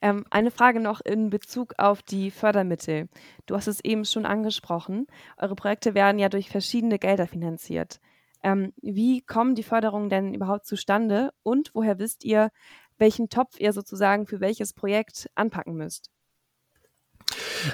Ähm, 0.00 0.24
eine 0.30 0.50
Frage 0.50 0.80
noch 0.80 1.00
in 1.00 1.30
Bezug 1.30 1.74
auf 1.78 2.02
die 2.02 2.30
Fördermittel. 2.30 3.08
Du 3.46 3.56
hast 3.56 3.66
es 3.66 3.82
eben 3.84 4.04
schon 4.04 4.26
angesprochen. 4.26 5.06
Eure 5.36 5.54
Projekte 5.54 5.94
werden 5.94 6.18
ja 6.18 6.28
durch 6.28 6.50
verschiedene 6.50 6.98
Gelder 6.98 7.26
finanziert. 7.26 8.00
Ähm, 8.42 8.72
wie 8.80 9.22
kommen 9.22 9.54
die 9.54 9.64
Förderungen 9.64 10.08
denn 10.08 10.34
überhaupt 10.34 10.66
zustande 10.66 11.32
und 11.42 11.70
woher 11.74 11.98
wisst 11.98 12.24
ihr, 12.24 12.50
welchen 12.98 13.28
Topf 13.28 13.58
ihr 13.58 13.72
sozusagen 13.72 14.26
für 14.26 14.40
welches 14.40 14.72
Projekt 14.72 15.28
anpacken 15.34 15.74
müsst? 15.74 16.10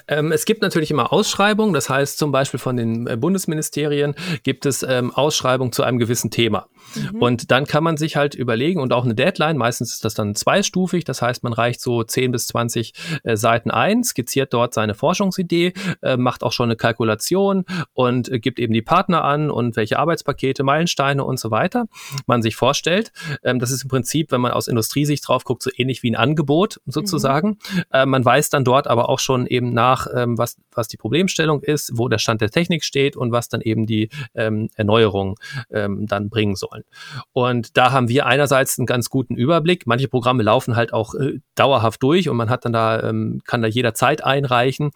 Ähm, 0.08 0.32
es 0.32 0.44
gibt 0.44 0.62
natürlich 0.62 0.90
immer 0.90 1.12
Ausschreibungen, 1.12 1.74
das 1.74 1.88
heißt 1.88 2.18
zum 2.18 2.32
Beispiel 2.32 2.60
von 2.60 2.76
den 2.76 3.06
äh, 3.06 3.16
Bundesministerien 3.16 4.14
gibt 4.42 4.66
es 4.66 4.82
ähm, 4.82 5.12
Ausschreibungen 5.12 5.72
zu 5.72 5.82
einem 5.82 5.98
gewissen 5.98 6.30
Thema. 6.30 6.66
Mhm. 6.94 7.22
Und 7.22 7.50
dann 7.50 7.66
kann 7.66 7.84
man 7.84 7.96
sich 7.96 8.16
halt 8.16 8.34
überlegen 8.34 8.80
und 8.80 8.92
auch 8.92 9.04
eine 9.04 9.14
Deadline, 9.14 9.56
meistens 9.56 9.92
ist 9.92 10.04
das 10.04 10.14
dann 10.14 10.34
zweistufig, 10.34 11.04
das 11.04 11.22
heißt 11.22 11.42
man 11.42 11.52
reicht 11.52 11.80
so 11.80 12.02
10 12.02 12.32
bis 12.32 12.46
20 12.48 12.92
äh, 13.22 13.36
Seiten 13.36 13.70
ein, 13.70 14.04
skizziert 14.04 14.52
dort 14.52 14.74
seine 14.74 14.94
Forschungsidee, 14.94 15.72
äh, 16.02 16.16
macht 16.16 16.42
auch 16.42 16.52
schon 16.52 16.68
eine 16.68 16.76
Kalkulation 16.76 17.64
und 17.92 18.30
äh, 18.30 18.38
gibt 18.38 18.58
eben 18.58 18.72
die 18.72 18.82
Partner 18.82 19.24
an 19.24 19.50
und 19.50 19.76
welche 19.76 19.98
Arbeitspakete, 19.98 20.62
Meilensteine 20.62 21.24
und 21.24 21.38
so 21.38 21.50
weiter 21.50 21.86
man 22.26 22.42
sich 22.42 22.56
vorstellt. 22.56 23.12
Ähm, 23.42 23.58
das 23.58 23.70
ist 23.70 23.84
im 23.84 23.88
Prinzip, 23.88 24.32
wenn 24.32 24.40
man 24.40 24.52
aus 24.52 24.68
Industriesicht 24.68 25.26
drauf 25.26 25.44
guckt, 25.44 25.62
so 25.62 25.70
ähnlich 25.76 26.02
wie 26.02 26.10
ein 26.10 26.16
Angebot 26.16 26.80
sozusagen. 26.86 27.58
Mhm. 27.92 28.10
Man 28.10 28.24
weiß 28.24 28.50
dann 28.50 28.64
dort 28.64 28.86
aber 28.86 29.08
auch 29.08 29.18
schon 29.18 29.46
eben 29.46 29.72
nach, 29.74 30.06
ähm, 30.14 30.38
was, 30.38 30.56
was 30.72 30.88
die 30.88 30.96
Problemstellung 30.96 31.62
ist, 31.62 31.92
wo 31.94 32.08
der 32.08 32.18
Stand 32.18 32.40
der 32.40 32.50
Technik 32.50 32.84
steht 32.84 33.16
und 33.16 33.32
was 33.32 33.48
dann 33.48 33.60
eben 33.60 33.86
die 33.86 34.08
ähm, 34.34 34.70
Erneuerung 34.76 35.38
ähm, 35.70 36.06
dann 36.06 36.30
bringen 36.30 36.56
sollen. 36.56 36.84
Und 37.32 37.76
da 37.76 37.92
haben 37.92 38.08
wir 38.08 38.26
einerseits 38.26 38.78
einen 38.78 38.86
ganz 38.86 39.10
guten 39.10 39.34
Überblick. 39.34 39.86
Manche 39.86 40.08
Programme 40.08 40.42
laufen 40.42 40.76
halt 40.76 40.92
auch 40.92 41.14
äh, 41.14 41.40
dauerhaft 41.54 42.02
durch 42.02 42.28
und 42.28 42.36
man 42.36 42.48
hat 42.48 42.64
dann 42.64 42.72
da, 42.72 43.02
ähm, 43.02 43.42
kann 43.44 43.62
da 43.62 43.68
jederzeit 43.68 44.24
einreichen 44.24 44.90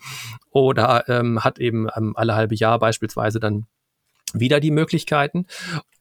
oder 0.50 1.08
ähm, 1.08 1.44
hat 1.44 1.58
eben 1.58 1.88
ähm, 1.94 2.14
alle 2.16 2.34
halbe 2.34 2.54
Jahr 2.54 2.78
beispielsweise 2.78 3.40
dann 3.40 3.66
wieder 4.32 4.60
die 4.60 4.70
Möglichkeiten. 4.70 5.46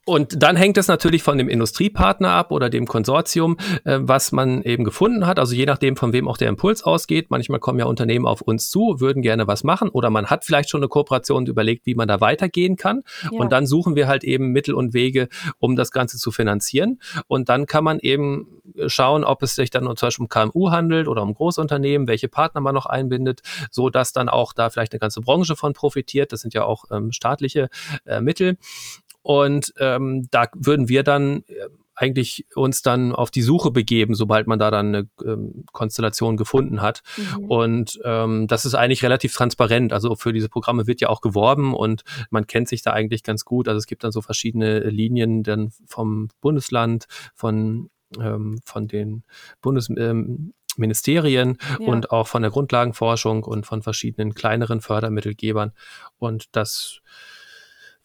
Und 0.08 0.42
dann 0.42 0.56
hängt 0.56 0.78
es 0.78 0.88
natürlich 0.88 1.22
von 1.22 1.38
dem 1.38 1.50
Industriepartner 1.50 2.30
ab 2.30 2.54
oder 2.54 2.70
dem 2.70 2.88
Konsortium, 2.88 3.58
äh, 3.84 4.00
was 4.02 4.32
man 4.32 4.62
eben 4.64 4.86
gefunden 4.86 5.28
hat. 5.28 5.38
Also 5.38 5.54
je 5.54 5.66
nachdem, 5.66 5.98
von 5.98 6.14
wem 6.14 6.30
auch 6.30 6.38
der 6.38 6.48
Impuls 6.48 6.82
ausgeht. 6.82 7.30
Manchmal 7.30 7.60
kommen 7.60 7.78
ja 7.78 7.86
Unternehmen 7.86 8.26
auf 8.26 8.42
uns 8.42 8.70
zu, 8.70 9.02
würden 9.02 9.22
gerne 9.22 9.48
was 9.48 9.66
machen 9.66 9.90
oder 9.90 10.10
man 10.10 10.28
hat 10.28 10.46
vielleicht 10.46 10.70
schon 10.70 10.80
eine 10.80 10.88
Kooperation 10.88 11.40
und 11.40 11.50
überlegt, 11.50 11.86
wie 11.86 11.94
man 11.94 12.08
da 12.08 12.22
weitergehen 12.22 12.78
kann. 12.78 13.04
Ja. 13.24 13.38
Und 13.38 13.52
dann 13.52 13.68
suchen 13.68 13.98
wir 13.98 14.08
halt 14.08 14.24
eben 14.24 14.54
Mittel 14.54 14.76
und 14.76 14.94
Wege, 14.94 15.28
um 15.60 15.76
das 15.76 15.92
Ganze 15.92 16.18
zu 16.18 16.32
finanzieren. 16.32 17.02
Und 17.28 17.50
dann 17.50 17.66
kann 17.66 17.84
man 17.84 18.00
eben 18.00 18.48
schauen, 18.86 19.26
ob 19.26 19.44
es 19.44 19.56
sich 19.56 19.72
dann 19.72 19.84
zum 19.84 20.08
Beispiel 20.08 20.24
um 20.24 20.30
KMU 20.30 20.72
handelt 20.72 21.10
oder 21.10 21.22
um 21.22 21.34
Großunternehmen, 21.34 22.08
welche 22.08 22.30
Partner 22.30 22.62
man 22.62 22.74
noch 22.74 22.86
einbindet, 22.86 23.42
so 23.72 23.90
dass 23.90 24.14
dann 24.14 24.30
auch 24.30 24.54
da 24.54 24.70
vielleicht 24.70 24.94
eine 24.94 25.00
ganze 25.00 25.20
Branche 25.20 25.58
von 25.58 25.74
profitiert. 25.74 26.32
Das 26.32 26.40
sind 26.40 26.54
ja 26.54 26.64
auch 26.64 26.86
ähm, 26.92 27.12
staatliche 27.12 27.68
äh, 28.06 28.22
Mittel. 28.22 28.58
Und 29.28 29.74
ähm, 29.78 30.26
da 30.32 30.46
würden 30.56 30.88
wir 30.88 31.04
dann 31.04 31.44
äh, 31.48 31.68
eigentlich 31.96 32.46
uns 32.56 32.82
dann 32.82 33.14
auf 33.14 33.30
die 33.30 33.42
Suche 33.42 33.72
begeben, 33.72 34.16
sobald 34.16 34.48
man 34.48 34.58
da 34.58 34.72
dann 34.72 34.96
eine 34.96 35.10
ähm, 35.26 35.66
Konstellation 35.74 36.38
gefunden 36.38 36.82
hat. 36.82 37.04
Mhm. 37.18 37.44
Und 37.44 38.00
ähm, 38.06 38.48
das 38.48 38.64
ist 38.64 38.74
eigentlich 38.74 39.04
relativ 39.04 39.34
transparent. 39.34 39.92
Also 39.92 40.16
für 40.16 40.32
diese 40.32 40.48
Programme 40.48 40.88
wird 40.88 41.02
ja 41.02 41.10
auch 41.10 41.20
geworben 41.20 41.74
und 41.74 42.04
man 42.30 42.48
kennt 42.48 42.70
sich 42.70 42.84
da 42.84 42.94
eigentlich 42.94 43.24
ganz 43.24 43.44
gut. 43.44 43.68
Also 43.68 43.80
es 43.80 43.86
gibt 43.86 44.06
dann 44.06 44.14
so 44.14 44.22
verschiedene 44.22 44.80
Linien 44.80 45.44
dann 45.44 45.74
vom 45.86 46.30
Bundesland, 46.40 47.08
von, 47.36 47.90
ähm, 48.18 48.62
von 48.64 48.88
den 48.88 49.26
Bundesministerien 49.60 51.50
ähm, 51.50 51.58
ja. 51.82 51.86
und 51.86 52.12
auch 52.12 52.28
von 52.28 52.44
der 52.44 52.52
Grundlagenforschung 52.52 53.44
und 53.44 53.66
von 53.66 53.82
verschiedenen 53.82 54.34
kleineren 54.36 54.80
Fördermittelgebern. 54.80 55.74
Und 56.18 56.46
das 56.56 57.02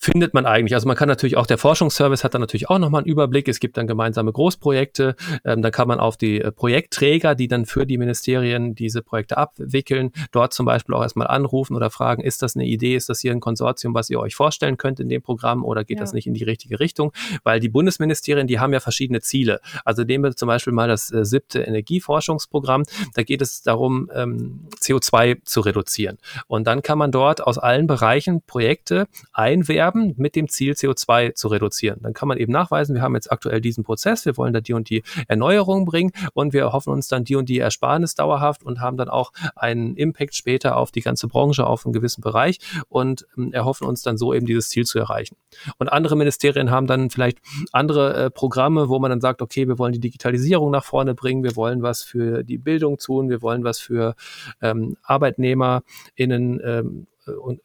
findet 0.03 0.35
man 0.35 0.47
eigentlich? 0.47 0.75
Also 0.75 0.89
man 0.89 0.97
kann 0.97 1.09
natürlich 1.09 1.37
auch, 1.37 1.47
der 1.47 1.59
Forschungsservice 1.59 2.25
hat 2.25 2.35
dann 2.35 2.41
natürlich 2.41 2.69
auch 2.69 2.81
nochmal 2.81 3.03
einen 3.03 3.09
Überblick. 3.09 3.47
Es 3.47 3.61
gibt 3.61 3.77
dann 3.77 3.87
gemeinsame 3.87 4.33
Großprojekte. 4.33 5.15
Ähm, 5.45 5.63
da 5.63 5.71
kann 5.71 5.87
man 5.87 6.01
auf 6.01 6.17
die 6.17 6.41
äh, 6.41 6.51
Projektträger, 6.51 7.37
die 7.37 7.47
dann 7.47 7.67
für 7.67 7.87
die 7.87 7.99
Ministerien 7.99 8.75
diese 8.75 9.01
Projekte 9.03 9.39
abwickeln, 9.39 10.11
dort 10.33 10.55
zum 10.55 10.67
Beispiel 10.67 10.97
auch 10.97 11.03
erstmal 11.03 11.29
anrufen 11.29 11.77
oder 11.77 11.89
fragen, 11.89 12.21
ist 12.23 12.43
das 12.43 12.57
eine 12.57 12.67
Idee, 12.67 12.97
ist 12.97 13.09
das 13.11 13.21
hier 13.21 13.31
ein 13.31 13.39
Konsortium, 13.39 13.95
was 13.95 14.11
ihr 14.11 14.19
euch 14.19 14.35
vorstellen 14.35 14.77
könnt 14.77 14.99
in 14.99 15.09
dem 15.09 15.23
Programm 15.23 15.65
oder 15.65 15.85
geht 15.85 15.99
ja. 15.99 16.03
das 16.03 16.13
nicht 16.13 16.27
in 16.27 16.35
die 16.35 16.43
richtige 16.43 16.81
Richtung? 16.81 17.13
Weil 17.45 17.61
die 17.61 17.69
Bundesministerien, 17.69 18.49
die 18.49 18.59
haben 18.59 18.73
ja 18.73 18.81
verschiedene 18.81 19.21
Ziele. 19.21 19.61
Also 19.85 20.03
nehmen 20.03 20.25
wir 20.25 20.35
zum 20.35 20.49
Beispiel 20.49 20.73
mal 20.73 20.89
das 20.89 21.13
äh, 21.13 21.25
siebte 21.25 21.61
Energieforschungsprogramm. 21.61 22.83
Da 23.15 23.23
geht 23.23 23.41
es 23.41 23.63
darum, 23.63 24.11
ähm, 24.13 24.67
CO2 24.81 25.45
zu 25.45 25.61
reduzieren. 25.61 26.19
Und 26.49 26.67
dann 26.67 26.83
kann 26.83 26.99
man 26.99 27.13
dort 27.13 27.41
aus 27.41 27.59
allen 27.59 27.87
Bereichen 27.87 28.43
Projekte 28.43 29.07
einwerben, 29.33 29.92
haben, 29.93 30.15
mit 30.17 30.37
dem 30.37 30.49
Ziel, 30.49 30.73
CO2 30.73 31.35
zu 31.35 31.49
reduzieren. 31.49 32.01
Dann 32.03 32.13
kann 32.13 32.29
man 32.29 32.39
eben 32.39 32.53
nachweisen, 32.53 32.95
wir 32.95 33.03
haben 33.03 33.15
jetzt 33.15 33.31
aktuell 33.31 33.61
diesen 33.61 33.85
Prozess, 33.85 34.25
wir 34.25 34.37
wollen 34.37 34.53
da 34.53 34.61
die 34.61 34.73
und 34.73 34.89
die 34.91 35.03
Erneuerung 35.29 35.85
bringen 35.85 36.13
und 36.35 36.53
wir 36.53 36.73
hoffen 36.73 36.93
uns 36.93 37.09
dann 37.09 37.25
die 37.25 37.37
und 37.37 37.49
die 37.49 37.59
Ersparnis 37.59 38.15
dauerhaft 38.15 38.63
und 38.63 38.81
haben 38.81 38.97
dann 38.97 39.09
auch 39.09 39.33
einen 39.55 39.97
Impact 39.97 40.35
später 40.35 40.77
auf 40.77 40.91
die 40.91 41.01
ganze 41.01 41.29
Branche, 41.29 41.67
auf 41.67 41.85
einen 41.85 41.93
gewissen 41.93 42.23
Bereich 42.23 42.59
und 42.89 43.27
ähm, 43.37 43.53
erhoffen 43.53 43.87
uns 43.87 44.03
dann 44.03 44.17
so 44.17 44.35
eben 44.35 44.47
dieses 44.47 44.69
Ziel 44.69 44.85
zu 44.85 44.99
erreichen. 44.99 45.37
Und 45.79 45.89
andere 45.89 46.17
Ministerien 46.17 46.71
haben 46.71 46.87
dann 46.87 47.11
vielleicht 47.11 47.39
andere 47.73 48.15
äh, 48.15 48.31
Programme, 48.31 48.89
wo 48.89 48.99
man 48.99 49.11
dann 49.11 49.21
sagt, 49.21 49.43
okay, 49.43 49.69
wir 49.69 49.79
wollen 49.79 49.93
die 49.93 50.01
Digitalisierung 50.01 50.71
nach 50.71 50.85
vorne 50.85 51.15
bringen, 51.15 51.45
wir 51.45 51.57
wollen 51.57 51.83
was 51.83 52.03
für 52.03 52.43
die 52.43 52.59
Bildung 52.59 52.99
tun, 52.99 53.29
wir 53.29 53.43
wollen 53.43 53.65
was 53.65 53.79
für 53.79 54.15
ähm, 54.61 54.97
ArbeitnehmerInnen 55.03 56.61
ähm, 56.65 57.07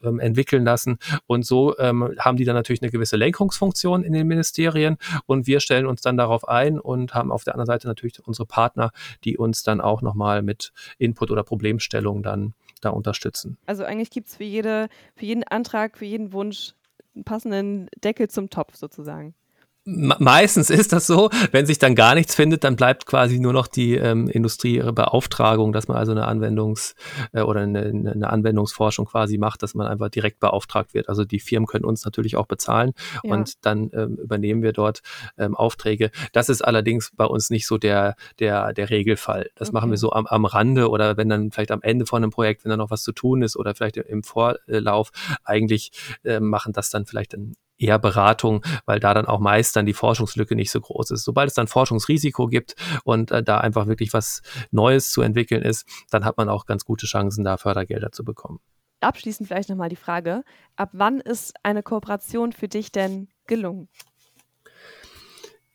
ähm, 0.02 0.20
entwickeln 0.20 0.64
lassen. 0.64 0.98
Und 1.26 1.44
so 1.44 1.78
ähm, 1.78 2.14
haben 2.18 2.36
die 2.36 2.44
dann 2.44 2.54
natürlich 2.54 2.82
eine 2.82 2.90
gewisse 2.90 3.16
Lenkungsfunktion 3.16 4.04
in 4.04 4.12
den 4.12 4.26
Ministerien 4.26 4.98
und 5.26 5.46
wir 5.46 5.60
stellen 5.60 5.86
uns 5.86 6.00
dann 6.00 6.16
darauf 6.16 6.48
ein 6.48 6.78
und 6.78 7.14
haben 7.14 7.32
auf 7.32 7.44
der 7.44 7.54
anderen 7.54 7.66
Seite 7.66 7.86
natürlich 7.88 8.20
unsere 8.26 8.46
Partner, 8.46 8.90
die 9.24 9.36
uns 9.36 9.62
dann 9.62 9.80
auch 9.80 10.02
nochmal 10.02 10.42
mit 10.42 10.72
Input 10.98 11.30
oder 11.30 11.42
Problemstellung 11.42 12.22
dann 12.22 12.54
da 12.80 12.90
unterstützen. 12.90 13.58
Also 13.66 13.84
eigentlich 13.84 14.10
gibt 14.10 14.28
es 14.28 14.36
für, 14.36 14.44
jede, 14.44 14.88
für 15.16 15.26
jeden 15.26 15.44
Antrag, 15.44 15.98
für 15.98 16.04
jeden 16.04 16.32
Wunsch 16.32 16.74
einen 17.14 17.24
passenden 17.24 17.88
Deckel 18.02 18.28
zum 18.28 18.50
Topf 18.50 18.76
sozusagen 18.76 19.34
meistens 19.88 20.68
ist 20.70 20.92
das 20.92 21.06
so. 21.06 21.30
Wenn 21.50 21.66
sich 21.66 21.78
dann 21.78 21.94
gar 21.94 22.14
nichts 22.14 22.34
findet, 22.34 22.64
dann 22.64 22.76
bleibt 22.76 23.06
quasi 23.06 23.38
nur 23.38 23.52
noch 23.52 23.66
die 23.66 23.94
ähm, 23.94 24.30
Beauftragung, 24.94 25.72
dass 25.72 25.88
man 25.88 25.96
also 25.96 26.12
eine 26.12 26.28
Anwendungs- 26.28 26.94
äh, 27.32 27.40
oder 27.40 27.62
eine, 27.62 27.80
eine, 27.80 28.30
Anwendungsforschung 28.30 29.06
quasi 29.06 29.38
macht, 29.38 29.62
dass 29.62 29.74
man 29.74 29.86
einfach 29.86 30.10
direkt 30.10 30.40
beauftragt 30.40 30.92
wird. 30.92 31.08
Also 31.08 31.24
die 31.24 31.40
Firmen 31.40 31.66
können 31.66 31.84
uns 31.84 32.04
natürlich 32.04 32.36
auch 32.36 32.46
bezahlen 32.46 32.92
ja. 33.24 33.32
und 33.32 33.64
dann 33.64 33.90
ähm, 33.94 34.16
übernehmen 34.16 34.62
wir 34.62 34.72
dort 34.72 35.00
ähm, 35.38 35.56
Aufträge. 35.56 36.10
Das 36.32 36.48
ist 36.48 36.62
allerdings 36.62 37.10
bei 37.16 37.24
uns 37.24 37.48
nicht 37.50 37.66
so 37.66 37.78
der, 37.78 38.16
der, 38.38 38.74
der 38.74 38.90
Regelfall. 38.90 39.50
Das 39.54 39.68
okay. 39.68 39.74
machen 39.74 39.90
wir 39.90 39.98
so 39.98 40.12
am, 40.12 40.26
am 40.26 40.44
Rande 40.44 40.90
oder 40.90 41.16
wenn 41.16 41.28
dann 41.28 41.50
vielleicht 41.50 41.70
am 41.70 41.82
Ende 41.82 42.04
von 42.04 42.22
einem 42.22 42.30
Projekt, 42.30 42.64
wenn 42.64 42.70
da 42.70 42.76
noch 42.76 42.90
was 42.90 43.02
zu 43.02 43.12
tun 43.12 43.42
ist 43.42 43.56
oder 43.56 43.74
vielleicht 43.74 43.96
im 43.96 44.22
Vorlauf, 44.22 45.10
eigentlich 45.44 45.92
äh, 46.24 46.40
machen 46.40 46.72
das 46.72 46.90
dann 46.90 47.06
vielleicht 47.06 47.32
dann 47.32 47.54
eher 47.78 47.98
Beratung, 47.98 48.64
weil 48.86 49.00
da 49.00 49.14
dann 49.14 49.26
auch 49.26 49.40
meist 49.40 49.76
dann 49.76 49.86
die 49.86 49.94
Forschungslücke 49.94 50.54
nicht 50.54 50.70
so 50.70 50.80
groß 50.80 51.12
ist. 51.12 51.24
Sobald 51.24 51.48
es 51.48 51.54
dann 51.54 51.68
Forschungsrisiko 51.68 52.46
gibt 52.46 52.74
und 53.04 53.30
äh, 53.30 53.42
da 53.42 53.58
einfach 53.58 53.86
wirklich 53.86 54.12
was 54.12 54.42
Neues 54.70 55.10
zu 55.10 55.22
entwickeln 55.22 55.62
ist, 55.62 55.86
dann 56.10 56.24
hat 56.24 56.36
man 56.36 56.48
auch 56.48 56.66
ganz 56.66 56.84
gute 56.84 57.06
Chancen, 57.06 57.44
da 57.44 57.56
Fördergelder 57.56 58.12
zu 58.12 58.24
bekommen. 58.24 58.60
Abschließend 59.00 59.46
vielleicht 59.46 59.68
nochmal 59.68 59.88
die 59.88 59.96
Frage, 59.96 60.42
ab 60.76 60.90
wann 60.92 61.20
ist 61.20 61.54
eine 61.62 61.82
Kooperation 61.82 62.52
für 62.52 62.66
dich 62.66 62.90
denn 62.90 63.28
gelungen? 63.46 63.88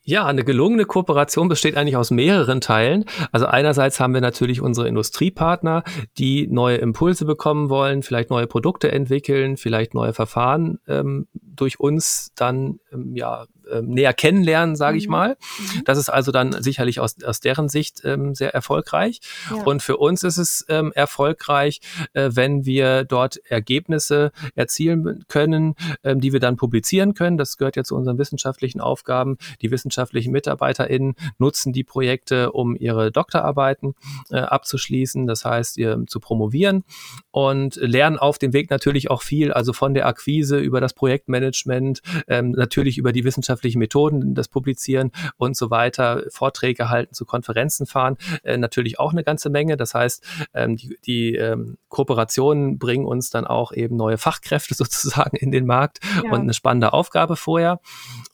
Ja, 0.06 0.26
eine 0.26 0.44
gelungene 0.44 0.84
Kooperation 0.84 1.48
besteht 1.48 1.78
eigentlich 1.78 1.96
aus 1.96 2.12
mehreren 2.12 2.60
Teilen. 2.60 3.06
Also 3.32 3.46
einerseits 3.46 4.02
haben 4.02 4.14
wir 4.14 4.20
natürlich 4.20 4.60
unsere 4.60 4.88
Industriepartner, 4.88 5.84
die 6.18 6.48
neue 6.48 6.76
Impulse 6.78 7.24
bekommen 7.24 7.70
wollen, 7.70 8.04
vielleicht 8.04 8.30
neue 8.30 8.46
Produkte 8.46 8.92
entwickeln, 8.92 9.56
vielleicht 9.56 9.94
neue 9.94 10.14
Verfahren 10.14 10.80
ähm, 10.90 11.28
durch 11.34 11.80
uns 11.80 12.32
dann 12.36 12.80
ähm, 12.92 13.16
ja 13.16 13.46
ähm, 13.72 13.90
näher 13.90 14.14
kennenlernen, 14.14 14.76
sage 14.76 14.98
ich 14.98 15.08
mhm. 15.08 15.12
mal. 15.12 15.38
Mhm. 15.60 15.84
Das 15.86 15.98
ist 15.98 16.10
also 16.10 16.32
dann 16.32 16.62
sicherlich 16.62 17.00
aus, 17.00 17.16
aus 17.24 17.40
deren 17.40 17.70
Sicht 17.70 18.02
ähm, 18.04 18.36
sehr 18.36 18.54
erfolgreich. 18.54 19.20
Ja. 19.50 19.64
Und 19.64 19.82
für 19.82 19.98
uns 19.98 20.24
ist 20.24 20.38
es 20.38 20.66
ähm, 20.70 20.92
erfolgreich, 20.94 21.82
äh, 22.14 22.30
wenn 22.34 22.66
wir 22.66 23.04
dort 23.04 23.38
Ergebnisse 23.46 24.32
erzielen 24.56 25.26
können, 25.28 25.76
ähm, 26.04 26.20
die 26.20 26.34
wir 26.34 26.40
dann 26.40 26.56
publizieren 26.56 27.14
können. 27.14 27.38
Das 27.38 27.58
gehört 27.58 27.76
ja 27.76 27.84
zu 27.84 27.96
unseren 27.96 28.18
wissenschaftlichen 28.18 28.82
Aufgaben. 28.82 29.38
Die 29.62 29.72
wissenschaftlichen 29.72 30.32
MitarbeiterInnen 30.32 31.16
nutzen 31.38 31.74
die 31.74 31.84
Projekte, 31.84 32.52
um 32.52 32.76
ihre 32.76 33.12
Doktorarbeiten 33.12 33.96
äh, 34.30 34.38
abzuschließen, 34.38 35.28
das 35.28 35.46
heißt, 35.46 35.78
ihr, 35.78 36.04
zu 36.08 36.20
promovieren 36.20 36.84
und 37.32 37.76
lernen 37.76 38.18
auf 38.18 38.38
dem 38.38 38.54
Weg 38.54 38.70
natürlich 38.70 39.10
auch 39.10 39.22
viel, 39.22 39.52
also 39.52 39.74
von 39.74 39.94
der 39.94 40.08
Akquise 40.08 40.60
über 40.60 40.82
das 40.82 40.94
Projektmanagement, 40.94 42.02
ähm, 42.28 42.52
natürlich 42.52 42.98
über 42.98 43.12
die 43.12 43.24
wissenschaftlichen 43.24 43.54
wissenschaftlichen 43.64 43.80
Methoden, 43.80 44.36
das 44.36 44.48
Publizieren 44.48 45.12
und 45.38 45.56
so 45.56 45.70
weiter, 45.70 46.24
Vorträge 46.30 46.90
halten, 46.90 47.14
zu 47.14 47.26
Konferenzen 47.26 47.86
fahren, 47.86 48.18
äh, 48.44 48.58
natürlich 48.58 49.00
auch 49.00 49.12
eine 49.12 49.24
ganze 49.24 49.50
Menge. 49.50 49.78
Das 49.78 49.94
heißt, 49.94 50.24
ähm, 50.54 50.76
die, 50.76 50.98
die 51.06 51.36
ähm, 51.36 51.78
Kooperationen 51.90 52.78
bringen 52.78 53.06
uns 53.06 53.30
dann 53.30 53.48
auch 53.48 53.72
eben 53.72 53.96
neue 53.96 54.18
Fachkräfte 54.18 54.76
sozusagen 54.76 55.38
in 55.38 55.52
den 55.52 55.66
Markt 55.66 56.00
ja. 56.24 56.32
und 56.32 56.42
eine 56.42 56.54
spannende 56.54 56.94
Aufgabe 56.94 57.36
vorher. 57.36 57.80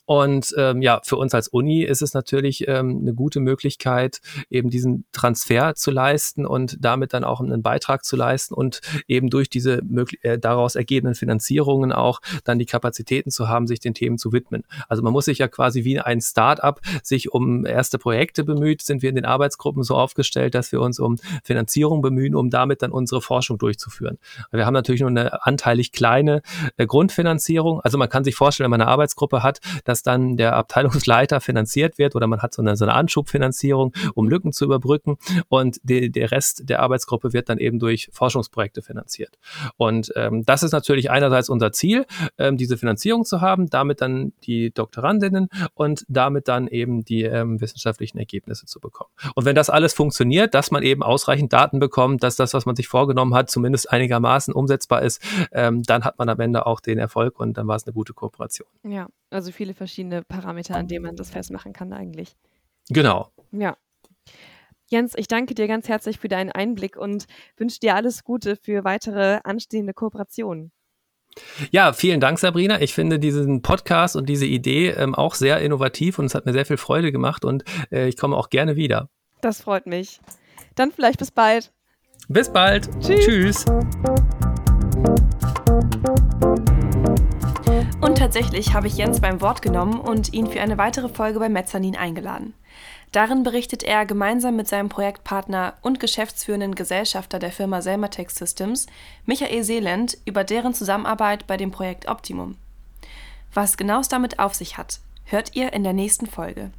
Und 0.09 0.55
ähm, 0.57 0.81
ja, 0.81 1.01
für 1.03 1.17
uns 1.17 1.35
als 1.35 1.49
Uni 1.49 1.83
ist 1.83 2.01
es 2.01 2.15
natürlich 2.15 2.67
ähm, 2.67 2.97
eine 3.03 3.13
gute 3.13 3.39
Möglichkeit, 3.39 4.21
eben 4.49 4.71
diesen 4.71 5.05
Transfer 5.11 5.75
zu 5.75 5.91
leisten 5.91 6.47
und 6.47 6.77
damit 6.83 7.13
dann 7.13 7.23
auch 7.23 7.41
einen 7.41 7.61
Beitrag 7.61 8.03
zu 8.03 8.15
leisten 8.15 8.55
und 8.55 8.81
eben 9.07 9.29
durch 9.29 9.51
diese 9.51 9.83
äh, 10.23 10.39
daraus 10.39 10.73
ergebenden 10.73 11.13
Finanzierungen 11.13 11.91
auch 11.91 12.21
dann 12.43 12.57
die 12.57 12.65
Kapazitäten 12.65 13.29
zu 13.29 13.49
haben, 13.49 13.67
sich 13.67 13.81
den 13.81 13.93
Themen 13.93 14.17
zu 14.17 14.33
widmen. 14.33 14.63
Also 14.87 15.03
man 15.03 15.13
muss 15.13 15.25
sich 15.25 15.37
ja 15.37 15.47
quasi 15.47 15.83
wie 15.83 15.99
ein 15.99 16.21
Start-up 16.21 16.81
sich 17.03 17.31
um 17.31 17.67
erste 17.67 17.99
Projekte 17.99 18.43
bemüht, 18.43 18.81
sind 18.81 19.03
wir 19.03 19.09
in 19.09 19.15
den 19.15 19.25
Arbeitsgruppen 19.25 19.83
so 19.83 19.93
aufgestellt, 19.93 20.55
dass 20.55 20.71
wir 20.71 20.81
uns 20.81 20.99
um 20.99 21.17
Finanzierung 21.43 22.01
bemühen, 22.01 22.33
um 22.33 22.49
damit 22.49 22.81
dann 22.81 22.91
unsere 22.91 23.21
Forschung 23.21 23.59
durchzuführen. 23.59 24.17
Wir 24.51 24.65
haben 24.65 24.73
natürlich 24.73 25.01
nur 25.01 25.11
eine 25.11 25.45
anteilig 25.45 25.91
kleine 25.91 26.41
äh, 26.77 26.87
Grundfinanzierung. 26.87 27.79
Also 27.81 27.99
man 27.99 28.09
kann 28.09 28.23
sich 28.23 28.33
vorstellen, 28.33 28.65
wenn 28.65 28.71
man 28.71 28.81
eine 28.81 28.89
Arbeitsgruppe 28.89 29.43
hat, 29.43 29.59
dass 29.83 29.98
dass 29.99 30.03
dann 30.03 30.37
der 30.37 30.55
Abteilungsleiter 30.55 31.41
finanziert 31.41 31.97
wird 31.97 32.15
oder 32.15 32.27
man 32.27 32.41
hat 32.41 32.53
so 32.53 32.61
eine, 32.61 32.75
so 32.75 32.85
eine 32.85 32.93
Anschubfinanzierung, 32.93 33.93
um 34.15 34.29
Lücken 34.29 34.53
zu 34.53 34.65
überbrücken 34.65 35.17
und 35.49 35.79
die, 35.83 36.11
der 36.11 36.31
Rest 36.31 36.69
der 36.69 36.81
Arbeitsgruppe 36.81 37.33
wird 37.33 37.49
dann 37.49 37.57
eben 37.57 37.79
durch 37.79 38.09
Forschungsprojekte 38.11 38.81
finanziert. 38.81 39.37
Und 39.77 40.11
ähm, 40.15 40.45
das 40.45 40.63
ist 40.63 40.71
natürlich 40.71 41.11
einerseits 41.11 41.49
unser 41.49 41.71
Ziel, 41.71 42.05
ähm, 42.37 42.57
diese 42.57 42.77
Finanzierung 42.77 43.25
zu 43.25 43.41
haben, 43.41 43.69
damit 43.69 44.01
dann 44.01 44.33
die 44.43 44.71
Doktorandinnen 44.71 45.49
und 45.73 46.05
damit 46.07 46.47
dann 46.47 46.67
eben 46.67 47.03
die 47.03 47.23
ähm, 47.23 47.59
wissenschaftlichen 47.59 48.17
Ergebnisse 48.17 48.65
zu 48.65 48.79
bekommen. 48.79 49.11
Und 49.35 49.45
wenn 49.45 49.55
das 49.55 49.69
alles 49.69 49.93
funktioniert, 49.93 50.53
dass 50.53 50.71
man 50.71 50.83
eben 50.83 51.03
ausreichend 51.03 51.51
Daten 51.51 51.79
bekommt, 51.79 52.23
dass 52.23 52.35
das, 52.35 52.53
was 52.53 52.65
man 52.65 52.75
sich 52.75 52.87
vorgenommen 52.87 53.33
hat, 53.33 53.49
zumindest 53.49 53.91
einigermaßen 53.91 54.53
umsetzbar 54.53 55.01
ist, 55.01 55.21
ähm, 55.51 55.83
dann 55.83 56.03
hat 56.03 56.17
man 56.19 56.29
am 56.29 56.39
Ende 56.39 56.65
auch 56.65 56.79
den 56.79 56.97
Erfolg 56.97 57.39
und 57.39 57.57
dann 57.57 57.67
war 57.67 57.75
es 57.75 57.85
eine 57.85 57.93
gute 57.93 58.13
Kooperation. 58.13 58.67
Ja, 58.83 59.07
also 59.29 59.51
viele 59.51 59.73
verschiedene 59.73 60.23
Parameter, 60.23 60.75
an 60.75 60.87
denen 60.87 61.05
man 61.05 61.15
das 61.15 61.29
festmachen 61.29 61.73
kann 61.73 61.93
eigentlich. 61.93 62.35
Genau. 62.89 63.31
Ja. 63.51 63.77
Jens, 64.87 65.13
ich 65.15 65.27
danke 65.27 65.53
dir 65.53 65.67
ganz 65.67 65.87
herzlich 65.87 66.17
für 66.17 66.29
deinen 66.29 66.51
Einblick 66.51 66.97
und 66.97 67.25
wünsche 67.57 67.79
dir 67.79 67.95
alles 67.95 68.23
Gute 68.23 68.55
für 68.55 68.83
weitere 68.83 69.39
anstehende 69.43 69.93
Kooperationen. 69.93 70.71
Ja, 71.71 71.93
vielen 71.93 72.19
Dank, 72.19 72.39
Sabrina. 72.39 72.81
Ich 72.81 72.95
finde 72.95 73.19
diesen 73.19 73.61
Podcast 73.61 74.15
und 74.15 74.27
diese 74.27 74.47
Idee 74.47 74.89
ähm, 74.89 75.13
auch 75.13 75.35
sehr 75.35 75.61
innovativ 75.61 76.17
und 76.17 76.25
es 76.25 76.33
hat 76.33 76.47
mir 76.47 76.53
sehr 76.53 76.65
viel 76.65 76.77
Freude 76.77 77.11
gemacht 77.11 77.45
und 77.45 77.63
äh, 77.91 78.07
ich 78.07 78.17
komme 78.17 78.35
auch 78.35 78.49
gerne 78.49 78.75
wieder. 78.75 79.09
Das 79.41 79.61
freut 79.61 79.85
mich. 79.85 80.19
Dann 80.75 80.91
vielleicht 80.91 81.19
bis 81.19 81.31
bald. 81.31 81.71
Bis 82.27 82.51
bald. 82.51 82.89
Tschüss. 83.01 83.25
Tschüss. 83.25 83.65
Tatsächlich 88.19 88.73
habe 88.73 88.87
ich 88.87 88.97
Jens 88.97 89.21
beim 89.21 89.39
Wort 89.39 89.61
genommen 89.61 89.97
und 89.97 90.33
ihn 90.33 90.45
für 90.45 90.59
eine 90.59 90.77
weitere 90.77 91.07
Folge 91.07 91.39
bei 91.39 91.47
Mezzanin 91.47 91.95
eingeladen. 91.95 92.53
Darin 93.13 93.43
berichtet 93.43 93.81
er 93.81 94.05
gemeinsam 94.05 94.57
mit 94.57 94.67
seinem 94.67 94.89
Projektpartner 94.89 95.75
und 95.81 96.01
geschäftsführenden 96.01 96.75
Gesellschafter 96.75 97.39
der 97.39 97.53
Firma 97.53 97.81
Selmatech 97.81 98.31
Systems, 98.31 98.87
Michael 99.25 99.63
Seeland, 99.63 100.17
über 100.25 100.43
deren 100.43 100.73
Zusammenarbeit 100.73 101.47
bei 101.47 101.55
dem 101.55 101.71
Projekt 101.71 102.09
Optimum. 102.09 102.57
Was 103.53 103.77
genau 103.77 104.01
es 104.01 104.09
damit 104.09 104.37
auf 104.37 104.53
sich 104.53 104.77
hat, 104.77 104.99
hört 105.23 105.55
ihr 105.55 105.71
in 105.71 105.83
der 105.83 105.93
nächsten 105.93 106.27
Folge. 106.27 106.71